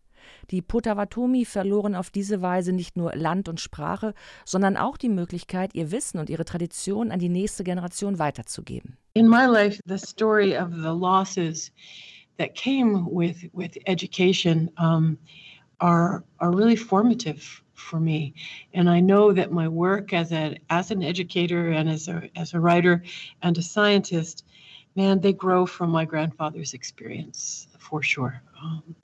Die 0.51 0.61
Potawatomi 0.61 1.45
verloren 1.45 1.95
auf 1.95 2.09
diese 2.09 2.41
Weise 2.41 2.73
nicht 2.73 2.95
nur 2.95 3.15
Land 3.15 3.49
und 3.49 3.59
Sprache, 3.59 4.13
sondern 4.45 4.77
auch 4.77 4.97
die 4.97 5.09
Möglichkeit, 5.09 5.73
ihr 5.73 5.91
Wissen 5.91 6.19
und 6.19 6.29
ihre 6.29 6.45
Tradition 6.45 7.11
an 7.11 7.19
die 7.19 7.29
nächste 7.29 7.63
Generation 7.63 8.19
weiterzugeben. 8.19 8.97
In 9.13 9.27
my 9.27 9.45
life, 9.45 9.81
the 9.85 9.97
story 9.97 10.55
of 10.55 10.69
the 10.71 10.93
losses 10.93 11.71
that 12.41 12.55
came 12.55 13.05
with 13.05 13.45
with 13.53 13.77
education 13.85 14.71
um, 14.77 15.19
are 15.79 16.23
are 16.39 16.51
really 16.51 16.75
formative 16.75 17.61
for 17.75 17.99
me. 17.99 18.33
And 18.73 18.89
I 18.89 18.99
know 18.99 19.31
that 19.31 19.51
my 19.51 19.67
work 19.67 20.11
as 20.11 20.31
a 20.31 20.57
as 20.69 20.89
an 20.89 21.03
educator 21.03 21.69
and 21.69 21.87
as 21.87 22.07
a 22.07 22.29
as 22.35 22.55
a 22.55 22.59
writer 22.59 23.03
and 23.43 23.55
a 23.59 23.61
scientist, 23.61 24.43
man, 24.95 25.21
they 25.21 25.33
grow 25.33 25.67
from 25.67 25.91
my 25.91 26.05
grandfather's 26.05 26.73
experience 26.73 27.67
for 27.77 28.01
sure. 28.01 28.41
Um, 28.63 28.95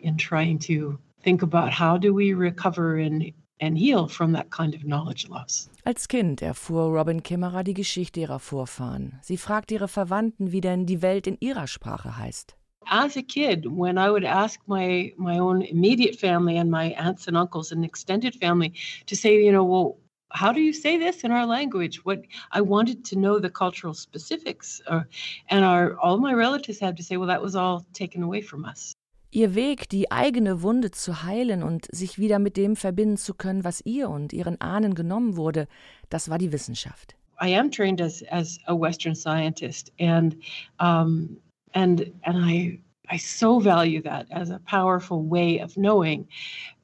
in 0.00 0.16
trying 0.16 0.58
to 0.60 0.98
think 1.22 1.42
about 1.42 1.70
how 1.72 1.98
do 1.98 2.14
we 2.14 2.32
recover 2.32 2.96
and 2.96 3.32
and 3.60 3.76
heal 3.76 4.08
from 4.08 4.32
that 4.32 4.50
kind 4.50 4.74
of 4.74 4.82
knowledge 4.82 5.28
loss. 5.28 5.68
Als 5.84 6.08
Kind 6.08 6.42
erfuhr 6.42 6.92
Robin 6.94 7.22
Kimmerer 7.22 7.64
die 7.64 7.74
Geschichte 7.74 8.20
ihrer 8.20 8.38
Vorfahren. 8.38 9.18
Sie 9.22 9.36
fragt 9.36 9.72
ihre 9.72 9.88
Verwandten, 9.88 10.52
wie 10.52 10.60
denn 10.60 10.86
die 10.86 11.02
Welt 11.02 11.26
in 11.26 11.36
ihrer 11.40 11.66
Sprache 11.66 12.16
heißt. 12.16 12.57
As 12.86 13.16
a 13.16 13.22
kid, 13.22 13.66
when 13.66 13.98
I 13.98 14.10
would 14.10 14.24
ask 14.24 14.60
my 14.66 15.12
my 15.16 15.38
own 15.38 15.62
immediate 15.62 16.16
family 16.16 16.56
and 16.56 16.70
my 16.70 16.86
aunts 16.92 17.28
and 17.28 17.36
uncles 17.36 17.72
and 17.72 17.84
extended 17.84 18.34
family 18.34 18.72
to 19.06 19.16
say, 19.16 19.42
you 19.44 19.52
know, 19.52 19.64
well, 19.64 19.98
how 20.30 20.52
do 20.52 20.60
you 20.60 20.72
say 20.72 20.98
this 20.98 21.24
in 21.24 21.32
our 21.32 21.46
language? 21.46 22.04
What 22.04 22.22
I 22.52 22.60
wanted 22.60 23.04
to 23.06 23.16
know 23.16 23.38
the 23.38 23.50
cultural 23.50 23.94
specifics, 23.94 24.80
uh, 24.86 25.02
and 25.48 25.64
our 25.64 25.98
all 25.98 26.18
my 26.18 26.32
relatives 26.32 26.80
had 26.80 26.96
to 26.96 27.02
say, 27.02 27.16
well, 27.16 27.28
that 27.28 27.42
was 27.42 27.54
all 27.54 27.86
taken 27.92 28.22
away 28.22 28.42
from 28.42 28.64
us. 28.64 28.94
Ihr 29.30 29.54
Weg, 29.54 29.90
die 29.90 30.10
eigene 30.10 30.62
Wunde 30.62 30.90
zu 30.90 31.22
heilen 31.22 31.62
und 31.62 31.86
sich 31.92 32.18
wieder 32.18 32.38
mit 32.38 32.56
dem 32.56 32.76
verbinden 32.76 33.18
zu 33.18 33.34
können, 33.34 33.62
was 33.62 33.82
ihr 33.84 34.08
und 34.08 34.32
ihren 34.32 34.58
Ahnen 34.58 34.94
genommen 34.94 35.36
wurde, 35.36 35.68
das 36.08 36.30
war 36.30 36.38
die 36.38 36.50
Wissenschaft. 36.50 37.14
I 37.40 37.54
am 37.54 37.70
trained 37.70 38.00
as 38.00 38.24
as 38.30 38.58
a 38.66 38.74
Western 38.74 39.14
scientist, 39.14 39.92
and 40.00 40.34
um, 40.80 41.36
and 41.74 42.12
and 42.24 42.36
I 42.38 42.78
I 43.10 43.16
so 43.16 43.58
value 43.58 44.02
that 44.02 44.26
as 44.30 44.50
a 44.50 44.58
powerful 44.60 45.22
way 45.22 45.58
of 45.58 45.76
knowing. 45.76 46.28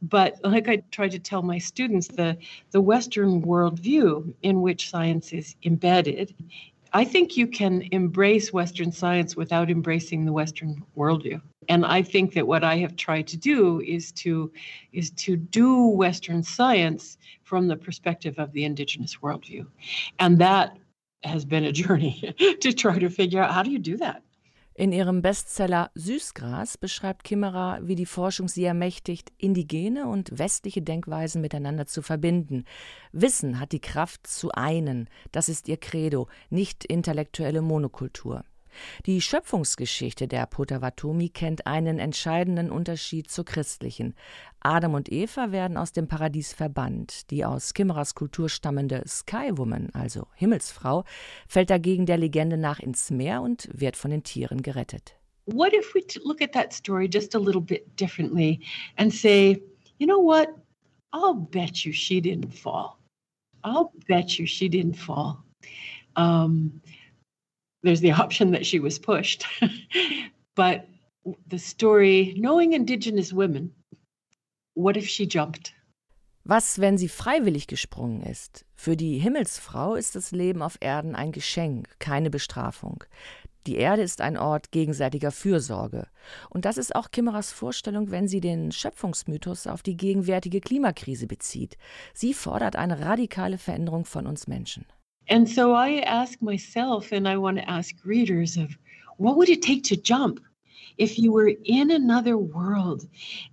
But 0.00 0.36
like 0.42 0.68
I 0.68 0.76
try 0.90 1.08
to 1.08 1.18
tell 1.18 1.42
my 1.42 1.58
students, 1.58 2.08
the 2.08 2.36
the 2.70 2.80
Western 2.80 3.42
worldview 3.42 4.34
in 4.42 4.62
which 4.62 4.90
science 4.90 5.32
is 5.32 5.56
embedded, 5.64 6.34
I 6.92 7.04
think 7.04 7.36
you 7.36 7.46
can 7.46 7.82
embrace 7.90 8.52
Western 8.52 8.92
science 8.92 9.36
without 9.36 9.68
embracing 9.68 10.24
the 10.24 10.32
Western 10.32 10.82
worldview. 10.96 11.40
And 11.68 11.84
I 11.84 12.02
think 12.02 12.34
that 12.34 12.46
what 12.46 12.62
I 12.62 12.76
have 12.78 12.96
tried 12.96 13.26
to 13.28 13.36
do 13.36 13.80
is 13.80 14.12
to 14.12 14.52
is 14.92 15.10
to 15.10 15.36
do 15.36 15.86
Western 15.88 16.42
science 16.42 17.18
from 17.42 17.68
the 17.68 17.76
perspective 17.76 18.38
of 18.38 18.52
the 18.52 18.64
indigenous 18.64 19.16
worldview. 19.16 19.66
And 20.18 20.38
that 20.38 20.78
has 21.24 21.44
been 21.44 21.64
a 21.64 21.72
journey 21.82 22.34
to 22.60 22.72
try 22.72 22.98
to 22.98 23.10
figure 23.10 23.42
out 23.42 23.52
how 23.52 23.62
do 23.62 23.70
you 23.70 23.78
do 23.78 23.96
that? 23.98 24.22
In 24.76 24.90
ihrem 24.90 25.22
Bestseller 25.22 25.92
Süßgras 25.94 26.78
beschreibt 26.78 27.22
Kimmerer, 27.22 27.78
wie 27.82 27.94
die 27.94 28.06
Forschung 28.06 28.48
sie 28.48 28.64
ermächtigt, 28.64 29.32
indigene 29.38 30.08
und 30.08 30.36
westliche 30.36 30.82
Denkweisen 30.82 31.40
miteinander 31.40 31.86
zu 31.86 32.02
verbinden. 32.02 32.64
Wissen 33.12 33.60
hat 33.60 33.70
die 33.70 33.80
Kraft 33.80 34.26
zu 34.26 34.50
einen, 34.50 35.08
das 35.30 35.48
ist 35.48 35.68
ihr 35.68 35.76
Credo, 35.76 36.26
nicht 36.50 36.84
intellektuelle 36.84 37.62
Monokultur. 37.62 38.44
Die 39.06 39.20
Schöpfungsgeschichte 39.20 40.28
der 40.28 40.46
Potawatomi 40.46 41.28
kennt 41.28 41.66
einen 41.66 41.98
entscheidenden 41.98 42.70
Unterschied 42.70 43.30
zur 43.30 43.44
christlichen. 43.44 44.14
Adam 44.60 44.94
und 44.94 45.12
Eva 45.12 45.52
werden 45.52 45.76
aus 45.76 45.92
dem 45.92 46.08
Paradies 46.08 46.52
verbannt. 46.52 47.30
Die 47.30 47.44
aus 47.44 47.74
Kimmeras 47.74 48.14
Kultur 48.14 48.48
stammende 48.48 49.02
Skywoman, 49.06 49.90
also 49.92 50.26
Himmelsfrau, 50.34 51.04
fällt 51.48 51.70
dagegen 51.70 52.06
der 52.06 52.16
Legende 52.16 52.56
nach 52.56 52.80
ins 52.80 53.10
Meer 53.10 53.42
und 53.42 53.68
wird 53.72 53.96
von 53.96 54.10
den 54.10 54.22
Tieren 54.22 54.62
gerettet. 54.62 55.16
What 55.46 55.74
if 55.74 55.94
we 55.94 56.00
look 56.24 56.40
at 56.40 56.52
that 56.52 56.72
story 56.72 57.06
just 57.06 57.34
a 57.34 57.38
little 57.38 57.60
bit 57.60 57.96
differently 57.96 58.60
and 58.96 59.12
say, 59.12 59.60
you 59.98 60.06
know 60.06 60.18
what? 60.18 60.48
I'll 61.12 61.34
bet 61.34 61.84
you 61.84 61.92
she 61.92 62.20
didn't 62.20 62.52
fall. 62.52 62.98
I'll 63.62 63.92
bet 64.08 64.38
you 64.38 64.46
she 64.46 64.68
didn't 64.68 64.96
fall. 64.96 65.44
Um, 66.16 66.80
there's 67.84 68.00
the 68.00 68.12
option 68.12 68.52
that 68.52 68.66
she 68.66 68.80
was 68.80 68.98
pushed. 68.98 69.44
but 70.56 70.88
the 71.48 71.58
story, 71.58 72.34
knowing 72.36 72.72
Indigenous 72.72 73.32
women, 73.32 73.70
what 74.74 74.96
if 74.96 75.06
she 75.06 75.26
jumped? 75.26 75.72
Was, 76.46 76.78
wenn 76.78 76.98
sie 76.98 77.08
freiwillig 77.08 77.68
gesprungen 77.68 78.22
ist? 78.22 78.66
Für 78.74 78.96
die 78.96 79.18
Himmelsfrau 79.18 79.94
ist 79.94 80.14
das 80.14 80.30
Leben 80.30 80.60
auf 80.60 80.76
Erden 80.80 81.14
ein 81.14 81.32
Geschenk, 81.32 81.88
keine 81.98 82.28
Bestrafung. 82.28 83.04
Die 83.66 83.76
Erde 83.76 84.02
ist 84.02 84.20
ein 84.20 84.36
Ort 84.36 84.70
gegenseitiger 84.70 85.30
Fürsorge. 85.30 86.06
Und 86.50 86.66
das 86.66 86.76
ist 86.76 86.94
auch 86.94 87.10
Kimmeras 87.10 87.50
Vorstellung, 87.50 88.10
wenn 88.10 88.28
sie 88.28 88.42
den 88.42 88.72
Schöpfungsmythos 88.72 89.66
auf 89.66 89.82
die 89.82 89.96
gegenwärtige 89.96 90.60
Klimakrise 90.60 91.26
bezieht. 91.26 91.78
Sie 92.12 92.34
fordert 92.34 92.76
eine 92.76 93.00
radikale 93.00 93.56
Veränderung 93.56 94.04
von 94.04 94.26
uns 94.26 94.46
Menschen. 94.46 94.84
And 95.28 95.48
so 95.48 95.72
I 95.72 96.00
ask 96.00 96.40
myself, 96.42 97.12
and 97.12 97.28
I 97.28 97.36
want 97.36 97.58
to 97.58 97.68
ask 97.68 97.94
readers 98.04 98.56
of 98.56 98.76
what 99.16 99.36
would 99.36 99.48
it 99.48 99.62
take 99.62 99.84
to 99.84 99.96
jump? 99.96 100.40
If 100.96 101.18
you 101.18 101.32
were 101.32 101.50
in 101.64 101.90
another 101.90 102.38
world 102.38 103.08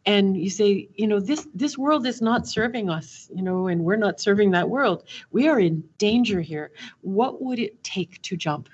and 0.05 0.37
you 0.37 0.51
say 0.51 0.87
you 0.93 1.07
know 1.07 1.19
this 1.19 1.47
this 1.55 1.75
world 1.75 2.05
is 2.05 2.21
not 2.21 2.47
serving 2.47 2.87
us 2.87 3.31
you 3.33 3.41
know 3.41 3.65
and 3.65 3.83
we're 3.83 3.95
not 3.95 4.19
serving 4.19 4.51
that 4.51 4.69
world. 4.69 5.03
We 5.31 5.47
are 5.47 5.59
in 5.59 5.83
danger 5.97 6.41
here. 6.41 6.69
What 7.01 7.41
would 7.41 7.57
it 7.57 7.83
take 7.83 8.21
to 8.23 8.37
jump? 8.37 8.69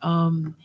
Um, 0.00 0.56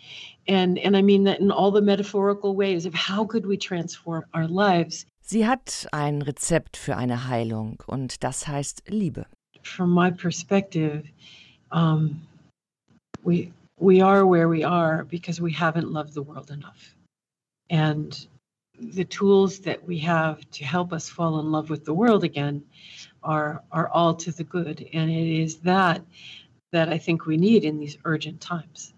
and 0.48 0.78
and 0.80 0.98
i 0.98 1.02
mean 1.02 1.24
that 1.24 1.40
in 1.40 1.52
all 1.52 1.72
the 1.72 1.82
metaphorical 1.82 2.56
ways 2.56 2.86
of 2.86 2.94
how 2.94 3.26
could 3.26 3.46
we 3.46 3.58
transform 3.58 4.26
our 4.34 4.48
lives. 4.48 5.06
Sie 5.22 5.46
hat 5.46 5.88
ein 5.92 6.22
rezept 6.22 6.76
für 6.78 6.98
eine 6.98 7.28
heilung 7.28 7.82
und 7.88 8.24
das 8.24 8.48
heißt 8.48 8.84
liebe. 8.88 9.26
From 9.64 9.94
my 9.94 10.12
perspective 10.12 11.04
um, 11.74 12.22
we 13.24 13.52
we 13.80 14.00
are 14.00 14.26
where 14.26 14.48
we 14.48 14.64
are 14.64 15.04
because 15.04 15.42
we 15.42 15.52
haven't 15.52 15.92
loved 15.92 16.14
the 16.14 16.22
world 16.22 16.52
enough, 16.52 16.96
and 17.70 18.28
the 18.80 19.04
tools 19.04 19.60
that 19.60 19.86
we 19.86 19.98
have 20.00 20.50
to 20.52 20.64
help 20.64 20.94
us 20.94 21.10
fall 21.10 21.40
in 21.40 21.52
love 21.52 21.70
with 21.70 21.84
the 21.84 21.94
world 21.94 22.24
again 22.24 22.64
are 23.24 23.64
are 23.72 23.90
all 23.90 24.14
to 24.14 24.32
the 24.32 24.44
good, 24.44 24.88
and 24.94 25.10
it 25.10 25.42
is 25.42 25.58
that 25.58 26.02
that 26.72 26.90
I 26.90 26.98
think 26.98 27.26
we 27.26 27.38
need 27.38 27.66
in 27.66 27.80
these 27.80 27.98
urgent 28.06 28.40
times. 28.40 28.94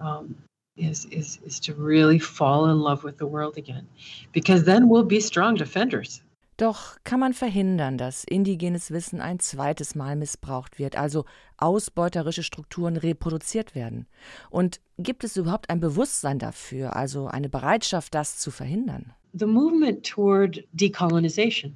Um, 0.00 0.36
is 0.76 1.04
is 1.06 1.38
is 1.44 1.60
to 1.60 1.74
really 1.74 2.18
fall 2.18 2.70
in 2.70 2.80
love 2.80 3.04
with 3.04 3.18
the 3.18 3.26
world 3.26 3.58
again, 3.58 3.86
because 4.32 4.64
then 4.64 4.88
we'll 4.88 5.02
be 5.02 5.20
strong 5.20 5.54
defenders. 5.54 6.22
Doch 6.62 6.94
kann 7.02 7.18
man 7.18 7.32
verhindern, 7.32 7.98
dass 7.98 8.22
indigenes 8.22 8.92
Wissen 8.92 9.20
ein 9.20 9.40
zweites 9.40 9.96
Mal 9.96 10.14
missbraucht 10.14 10.78
wird, 10.78 10.94
also 10.94 11.24
ausbeuterische 11.56 12.44
Strukturen 12.44 12.96
reproduziert 12.96 13.74
werden? 13.74 14.06
Und 14.48 14.80
gibt 14.96 15.24
es 15.24 15.36
überhaupt 15.36 15.70
ein 15.70 15.80
Bewusstsein 15.80 16.38
dafür, 16.38 16.94
also 16.94 17.26
eine 17.26 17.48
Bereitschaft, 17.48 18.14
das 18.14 18.38
zu 18.38 18.52
verhindern? 18.52 19.12
The 19.32 19.46
movement 19.46 20.06
toward 20.08 20.62
decolonization 20.72 21.74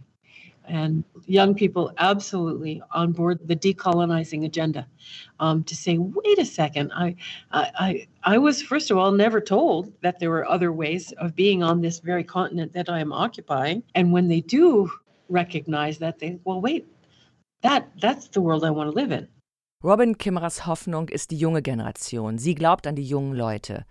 and 0.68 1.04
young 1.26 1.54
people 1.54 1.92
absolutely 1.98 2.82
on 2.92 3.12
board 3.12 3.38
the 3.46 3.56
decolonizing 3.56 4.44
agenda 4.44 4.86
um, 5.40 5.64
to 5.64 5.74
say, 5.74 5.98
wait 5.98 6.38
a 6.38 6.44
second, 6.44 6.92
I, 6.92 7.16
I, 7.52 8.06
I 8.22 8.38
was 8.38 8.62
first 8.62 8.90
of 8.90 8.98
all 8.98 9.12
never 9.12 9.40
told 9.40 9.92
that 10.02 10.18
there 10.18 10.30
were 10.30 10.48
other 10.48 10.72
ways 10.72 11.12
of 11.12 11.34
being 11.34 11.62
on 11.62 11.80
this 11.80 12.00
very 12.00 12.24
continent 12.24 12.72
that 12.74 12.88
I 12.88 13.00
am 13.00 13.12
occupying, 13.12 13.82
and 13.94 14.12
when 14.12 14.28
they 14.28 14.40
do 14.40 14.90
recognize 15.28 15.98
that, 15.98 16.18
they 16.18 16.38
well, 16.44 16.60
wait, 16.60 16.86
that 17.62 17.88
that's 18.00 18.28
the 18.28 18.40
world 18.40 18.64
I 18.64 18.70
want 18.70 18.90
to 18.90 18.94
live 18.94 19.12
in. 19.12 19.28
Robin 19.82 20.14
Kimmerers 20.16 20.66
Hoffnung 20.66 21.10
ist 21.10 21.30
die 21.30 21.36
junge 21.36 21.62
Generation. 21.62 22.38
Sie 22.38 22.54
glaubt 22.54 22.86
an 22.86 22.96
die 22.96 23.02
jungen 23.02 23.34
Leute. 23.34 23.84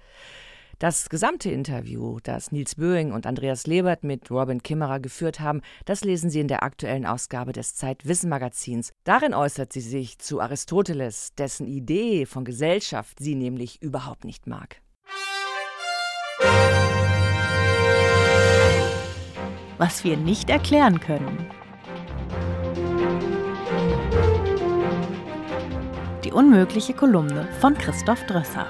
Das 0.79 1.07
gesamte 1.07 1.49
Interview, 1.49 2.19
das 2.21 2.51
Nils 2.51 2.75
Böing 2.75 3.13
und 3.13 3.25
Andreas 3.25 3.65
Lebert 3.65 4.03
mit 4.03 4.29
Robin 4.29 4.61
Kimmerer 4.61 4.99
geführt 4.99 5.39
haben, 5.39 5.61
das 5.85 6.03
lesen 6.03 6.29
Sie 6.29 6.41
in 6.41 6.49
der 6.49 6.63
aktuellen 6.63 7.05
Ausgabe 7.05 7.53
des 7.53 7.75
Zeitwissen-Magazins. 7.75 8.91
Darin 9.05 9.33
äußert 9.33 9.71
sie 9.71 9.79
sich 9.79 10.19
zu 10.19 10.41
Aristoteles, 10.41 11.33
dessen 11.37 11.65
Idee 11.65 12.25
von 12.25 12.43
Gesellschaft 12.43 13.19
sie 13.19 13.35
nämlich 13.35 13.81
überhaupt 13.81 14.25
nicht 14.25 14.47
mag. 14.47 14.81
Was 19.77 20.03
wir 20.03 20.17
nicht 20.17 20.49
erklären 20.49 20.99
können. 20.99 21.49
Die 26.25 26.33
unmögliche 26.33 26.93
Kolumne 26.93 27.47
von 27.61 27.77
Christoph 27.77 28.25
Drösser. 28.25 28.67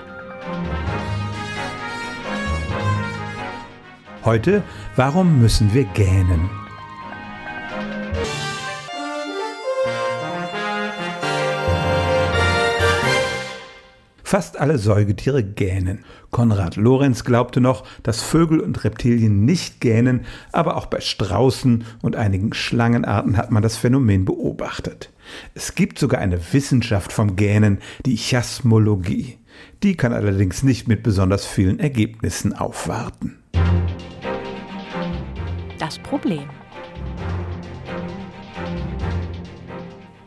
Heute, 4.26 4.64
warum 4.96 5.40
müssen 5.40 5.72
wir 5.76 5.84
gähnen? 5.84 6.50
Fast 14.24 14.60
alle 14.60 14.80
Säugetiere 14.80 15.44
gähnen. 15.44 16.06
Konrad 16.32 16.76
Lorenz 16.76 17.24
glaubte 17.24 17.62
noch, 17.62 17.84
dass 18.02 18.24
Vögel 18.24 18.62
und 18.62 18.84
Reptilien 18.84 19.46
nicht 19.46 19.80
gähnen, 19.80 20.26
aber 20.52 20.76
auch 20.78 20.88
bei 20.88 21.02
Straußen 21.02 21.86
und 22.02 22.16
einigen 22.16 22.52
Schlangenarten 22.52 23.38
hat 23.38 23.52
man 23.52 23.62
das 23.62 23.78
Phänomen 23.78 24.26
beobachtet. 24.26 25.12
Es 25.54 25.76
gibt 25.76 26.00
sogar 26.00 26.20
eine 26.20 26.52
Wissenschaft 26.52 27.14
vom 27.14 27.36
Gähnen, 27.36 27.78
die 28.08 28.18
Chasmologie. 28.18 29.38
Die 29.84 29.96
kann 29.96 30.14
allerdings 30.14 30.64
nicht 30.64 30.88
mit 30.88 31.04
besonders 31.04 31.46
vielen 31.46 31.80
Ergebnissen 31.80 32.54
aufwarten. 32.54 33.38
Das 35.78 36.00
Problem. 36.00 36.50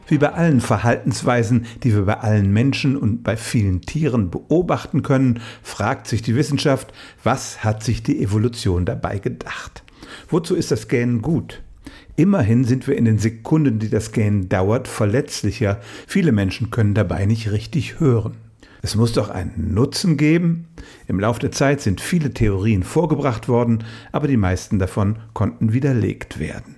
Wie 0.07 0.19
bei 0.19 0.33
allen 0.33 0.61
Verhaltensweisen, 0.61 1.67
die 1.83 1.95
wir 1.95 2.07
bei 2.07 2.19
allen 2.19 2.53
Menschen 2.53 2.97
und 2.97 3.23
bei 3.23 3.37
vielen 3.37 3.83
Tieren 3.83 4.31
beobachten 4.31 5.03
können, 5.03 5.41
fragt 5.63 6.07
sich 6.07 6.23
die 6.23 6.35
Wissenschaft, 6.35 6.93
was 7.25 7.63
hat 7.63 7.83
sich 7.83 8.03
die 8.03 8.23
Evolution 8.23 8.85
dabei 8.85 9.19
gedacht? 9.19 9.85
Wozu 10.31 10.55
ist 10.55 10.71
das 10.71 10.89
Gähnen 10.89 11.23
gut? 11.23 11.63
Immerhin 12.17 12.65
sind 12.65 12.87
wir 12.87 12.97
in 12.97 13.05
den 13.05 13.19
Sekunden, 13.19 13.79
die 13.79 13.91
das 13.91 14.13
Gähnen 14.13 14.49
dauert, 14.49 14.89
verletzlicher. 14.89 15.81
Viele 16.07 16.33
Menschen 16.33 16.71
können 16.71 16.95
dabei 16.95 17.27
nicht 17.27 17.53
richtig 17.53 18.01
hören. 18.01 18.48
Es 18.83 18.95
muss 18.95 19.13
doch 19.13 19.29
einen 19.29 19.75
Nutzen 19.75 20.17
geben. 20.17 20.69
Im 21.07 21.21
Laufe 21.21 21.41
der 21.41 21.53
Zeit 21.53 21.81
sind 21.81 22.01
viele 22.01 22.33
Theorien 22.33 22.83
vorgebracht 22.83 23.49
worden, 23.49 23.85
aber 24.13 24.29
die 24.29 24.37
meisten 24.37 24.79
davon 24.79 25.19
konnten 25.35 25.73
widerlegt 25.73 26.39
werden 26.39 26.77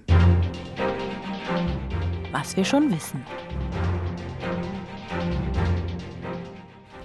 was 2.41 2.57
wir 2.57 2.65
schon 2.65 2.91
wissen. 2.91 3.23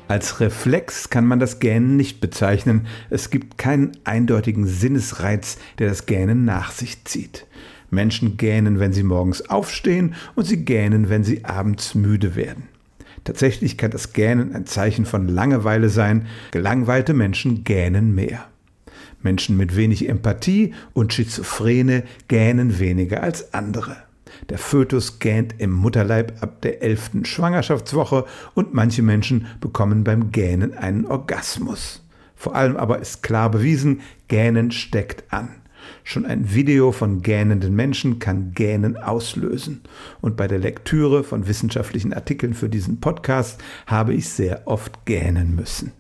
Als 0.08 0.40
Reflex 0.40 1.10
kann 1.10 1.26
man 1.26 1.40
das 1.40 1.60
Gähnen 1.60 1.98
nicht 1.98 2.22
bezeichnen. 2.22 2.88
Es 3.10 3.32
gibt 3.32 3.58
keinen 3.58 3.92
eindeutigen 4.06 4.66
Sinnesreiz, 4.66 5.58
der 5.78 5.90
das 5.90 6.06
Gähnen 6.06 6.46
nach 6.46 6.72
sich 6.72 7.04
zieht. 7.06 7.48
Menschen 7.90 8.38
gähnen, 8.38 8.80
wenn 8.80 8.94
sie 8.94 9.04
morgens 9.04 9.50
aufstehen 9.50 10.16
und 10.36 10.46
sie 10.46 10.64
gähnen, 10.64 11.10
wenn 11.10 11.24
sie 11.24 11.44
abends 11.44 11.96
müde 11.96 12.36
werden. 12.36 12.70
Tatsächlich 13.26 13.78
kann 13.78 13.92
das 13.92 14.14
Gähnen 14.14 14.56
ein 14.56 14.68
Zeichen 14.68 15.06
von 15.06 15.28
Langeweile 15.28 15.90
sein. 15.90 16.28
Gelangweilte 16.52 17.14
Menschen 17.14 17.64
gähnen 17.64 18.16
mehr. 18.16 18.48
Menschen 19.22 19.58
mit 19.58 19.76
wenig 19.76 20.08
Empathie 20.08 20.74
und 20.94 21.12
Schizophrene 21.12 22.04
gähnen 22.28 22.80
weniger 22.80 23.24
als 23.24 23.54
andere. 23.54 23.98
Der 24.50 24.60
Fötus 24.60 25.18
gähnt 25.18 25.56
im 25.58 25.72
Mutterleib 25.72 26.44
ab 26.44 26.62
der 26.62 26.84
elften 26.84 27.26
Schwangerschaftswoche 27.26 28.26
und 28.54 28.76
manche 28.76 29.02
Menschen 29.02 29.48
bekommen 29.60 30.04
beim 30.04 30.32
Gähnen 30.32 30.78
einen 30.78 31.08
Orgasmus. 31.08 32.04
Vor 32.36 32.56
allem 32.56 32.78
aber 32.78 33.00
ist 33.00 33.24
klar 33.24 33.50
bewiesen, 33.50 34.02
Gähnen 34.28 34.70
steckt 34.72 35.34
an. 35.34 35.50
Schon 36.04 36.26
ein 36.26 36.54
Video 36.54 36.92
von 36.92 37.22
gähnenden 37.22 37.76
Menschen 37.76 38.20
kann 38.20 38.52
Gähnen 38.54 38.98
auslösen. 38.98 39.82
Und 40.22 40.38
bei 40.38 40.48
der 40.48 40.60
Lektüre 40.60 41.24
von 41.24 41.48
wissenschaftlichen 41.48 42.14
Artikeln 42.14 42.54
für 42.54 42.70
diesen 42.70 43.00
Podcast 43.00 43.64
habe 43.88 44.14
ich 44.14 44.30
sehr 44.30 44.68
oft 44.68 45.06
gähnen 45.06 45.56
müssen. 45.56 45.92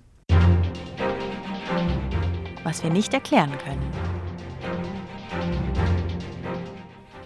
Was 2.63 2.83
wir 2.83 2.89
nicht 2.89 3.13
erklären 3.13 3.51
können. 3.63 4.15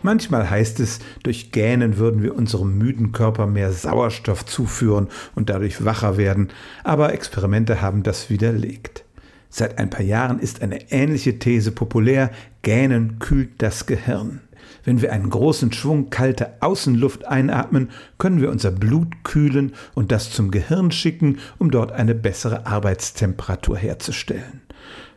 Manchmal 0.02 0.50
heißt 0.50 0.80
es, 0.80 1.00
durch 1.24 1.52
Gähnen 1.52 1.98
würden 1.98 2.24
wir 2.24 2.36
unserem 2.36 2.78
müden 2.78 3.12
Körper 3.12 3.48
mehr 3.48 3.72
Sauerstoff 3.72 4.46
zuführen 4.46 5.10
und 5.36 5.50
dadurch 5.50 5.84
wacher 5.84 6.18
werden, 6.18 6.50
aber 6.84 7.14
Experimente 7.14 7.82
haben 7.82 8.04
das 8.04 8.30
widerlegt. 8.30 9.04
Seit 9.50 9.80
ein 9.80 9.90
paar 9.90 10.04
Jahren 10.04 10.40
ist 10.40 10.62
eine 10.62 10.92
ähnliche 10.92 11.40
These 11.40 11.72
populär, 11.72 12.32
Gähnen 12.62 13.20
kühlt 13.20 13.62
das 13.62 13.86
Gehirn. 13.86 14.42
Wenn 14.84 15.02
wir 15.02 15.12
einen 15.12 15.30
großen 15.30 15.72
Schwung 15.74 16.10
kalte 16.10 16.62
Außenluft 16.62 17.26
einatmen, 17.26 17.90
können 18.18 18.42
wir 18.42 18.52
unser 18.52 18.72
Blut 18.72 19.24
kühlen 19.24 19.74
und 19.96 20.12
das 20.12 20.32
zum 20.32 20.52
Gehirn 20.52 20.92
schicken, 20.92 21.40
um 21.58 21.72
dort 21.72 21.92
eine 21.92 22.16
bessere 22.16 22.66
Arbeitstemperatur 22.66 23.78
herzustellen. 23.78 24.62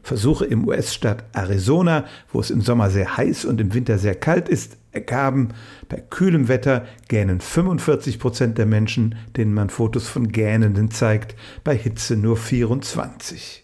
Versuche 0.02 0.46
im 0.46 0.66
US-Staat 0.66 1.24
Arizona, 1.32 2.04
wo 2.32 2.40
es 2.40 2.50
im 2.50 2.60
Sommer 2.60 2.90
sehr 2.90 3.16
heiß 3.16 3.44
und 3.44 3.60
im 3.60 3.72
Winter 3.72 3.98
sehr 3.98 4.16
kalt 4.16 4.48
ist, 4.48 4.76
ergaben, 4.90 5.50
bei 5.88 6.00
kühlem 6.00 6.48
Wetter 6.48 6.86
gähnen 7.08 7.40
45 7.40 8.18
Prozent 8.18 8.58
der 8.58 8.66
Menschen, 8.66 9.14
denen 9.36 9.54
man 9.54 9.70
Fotos 9.70 10.08
von 10.08 10.28
Gähnenden 10.28 10.90
zeigt, 10.90 11.36
bei 11.62 11.76
Hitze 11.76 12.16
nur 12.16 12.36
24. 12.36 13.61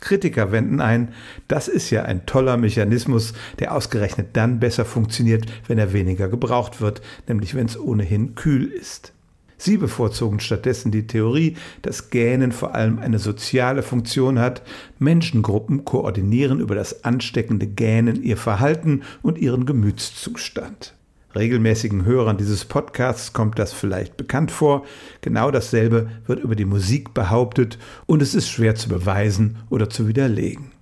Kritiker 0.00 0.52
wenden 0.52 0.80
ein, 0.80 1.12
das 1.48 1.68
ist 1.68 1.90
ja 1.90 2.02
ein 2.02 2.26
toller 2.26 2.56
Mechanismus, 2.56 3.32
der 3.58 3.74
ausgerechnet 3.74 4.28
dann 4.34 4.60
besser 4.60 4.84
funktioniert, 4.84 5.46
wenn 5.66 5.78
er 5.78 5.92
weniger 5.92 6.28
gebraucht 6.28 6.80
wird, 6.80 7.00
nämlich 7.28 7.54
wenn 7.54 7.66
es 7.66 7.78
ohnehin 7.78 8.34
kühl 8.34 8.64
ist. 8.64 9.12
Sie 9.60 9.76
bevorzugen 9.76 10.40
stattdessen 10.40 10.90
die 10.90 11.06
Theorie, 11.06 11.54
dass 11.82 12.08
Gähnen 12.08 12.50
vor 12.50 12.74
allem 12.74 12.98
eine 12.98 13.18
soziale 13.18 13.82
Funktion 13.82 14.38
hat. 14.38 14.62
Menschengruppen 14.98 15.84
koordinieren 15.84 16.60
über 16.60 16.74
das 16.74 17.04
ansteckende 17.04 17.66
Gähnen 17.66 18.22
ihr 18.22 18.38
Verhalten 18.38 19.02
und 19.20 19.36
ihren 19.36 19.66
Gemütszustand. 19.66 20.94
Regelmäßigen 21.34 22.04
Hörern 22.04 22.38
dieses 22.38 22.64
Podcasts 22.64 23.32
kommt 23.32 23.58
das 23.58 23.72
vielleicht 23.72 24.16
bekannt 24.16 24.50
vor. 24.50 24.84
Genau 25.20 25.50
dasselbe 25.50 26.10
wird 26.26 26.40
über 26.40 26.56
die 26.56 26.64
Musik 26.64 27.14
behauptet 27.14 27.78
und 28.06 28.20
es 28.20 28.34
ist 28.34 28.48
schwer 28.48 28.74
zu 28.74 28.88
beweisen 28.88 29.58
oder 29.68 29.88
zu 29.88 30.08
widerlegen. 30.08 30.72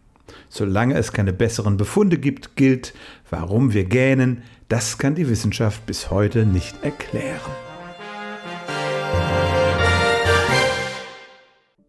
Solange 0.48 0.94
es 0.94 1.12
keine 1.12 1.34
besseren 1.34 1.76
Befunde 1.76 2.16
gibt, 2.16 2.56
gilt, 2.56 2.94
warum 3.28 3.74
wir 3.74 3.84
gähnen, 3.84 4.42
das 4.68 4.96
kann 4.96 5.14
die 5.14 5.28
Wissenschaft 5.28 5.84
bis 5.84 6.10
heute 6.10 6.46
nicht 6.46 6.82
erklären. 6.82 7.40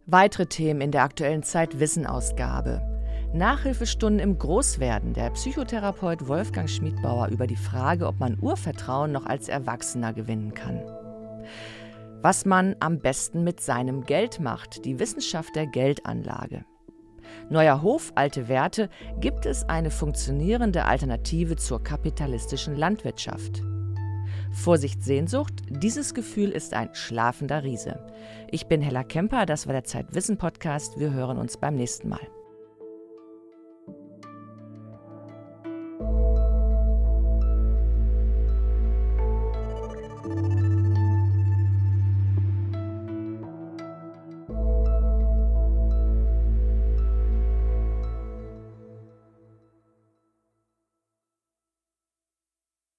Weitere 0.05 0.47
Themen 0.47 0.81
in 0.81 0.91
der 0.91 1.03
aktuellen 1.03 1.43
Zeit 1.43 1.79
Wissenausgabe. 1.79 2.88
Nachhilfestunden 3.33 4.19
im 4.19 4.37
Großwerden. 4.39 5.13
Der 5.13 5.29
Psychotherapeut 5.29 6.27
Wolfgang 6.27 6.69
Schmidbauer 6.69 7.27
über 7.27 7.45
die 7.45 7.55
Frage, 7.55 8.07
ob 8.07 8.19
man 8.19 8.39
Urvertrauen 8.41 9.11
noch 9.11 9.25
als 9.25 9.49
Erwachsener 9.49 10.13
gewinnen 10.13 10.53
kann. 10.55 10.81
Was 12.21 12.45
man 12.45 12.75
am 12.79 12.99
besten 12.99 13.43
mit 13.43 13.61
seinem 13.61 14.03
Geld 14.03 14.39
macht. 14.39 14.83
Die 14.83 14.99
Wissenschaft 14.99 15.55
der 15.55 15.67
Geldanlage. 15.67 16.65
Neuer 17.49 17.83
Hof, 17.83 18.11
alte 18.15 18.47
Werte. 18.47 18.89
Gibt 19.19 19.45
es 19.45 19.63
eine 19.69 19.91
funktionierende 19.91 20.85
Alternative 20.85 21.55
zur 21.55 21.83
kapitalistischen 21.83 22.75
Landwirtschaft? 22.75 23.61
Vorsicht 24.51 25.03
Sehnsucht, 25.03 25.53
dieses 25.69 26.15
Gefühl 26.15 26.49
ist 26.49 26.73
ein 26.73 26.89
schlafender 26.93 27.63
Riese. 27.63 28.07
Ich 28.49 28.65
bin 28.65 28.81
Hella 28.81 29.03
Kemper, 29.03 29.45
das 29.45 29.67
war 29.67 29.73
der 29.73 29.83
Zeitwissen 29.83 30.37
Podcast. 30.37 30.99
Wir 30.99 31.13
hören 31.13 31.37
uns 31.37 31.57
beim 31.57 31.75
nächsten 31.75 32.09
Mal. 32.09 32.27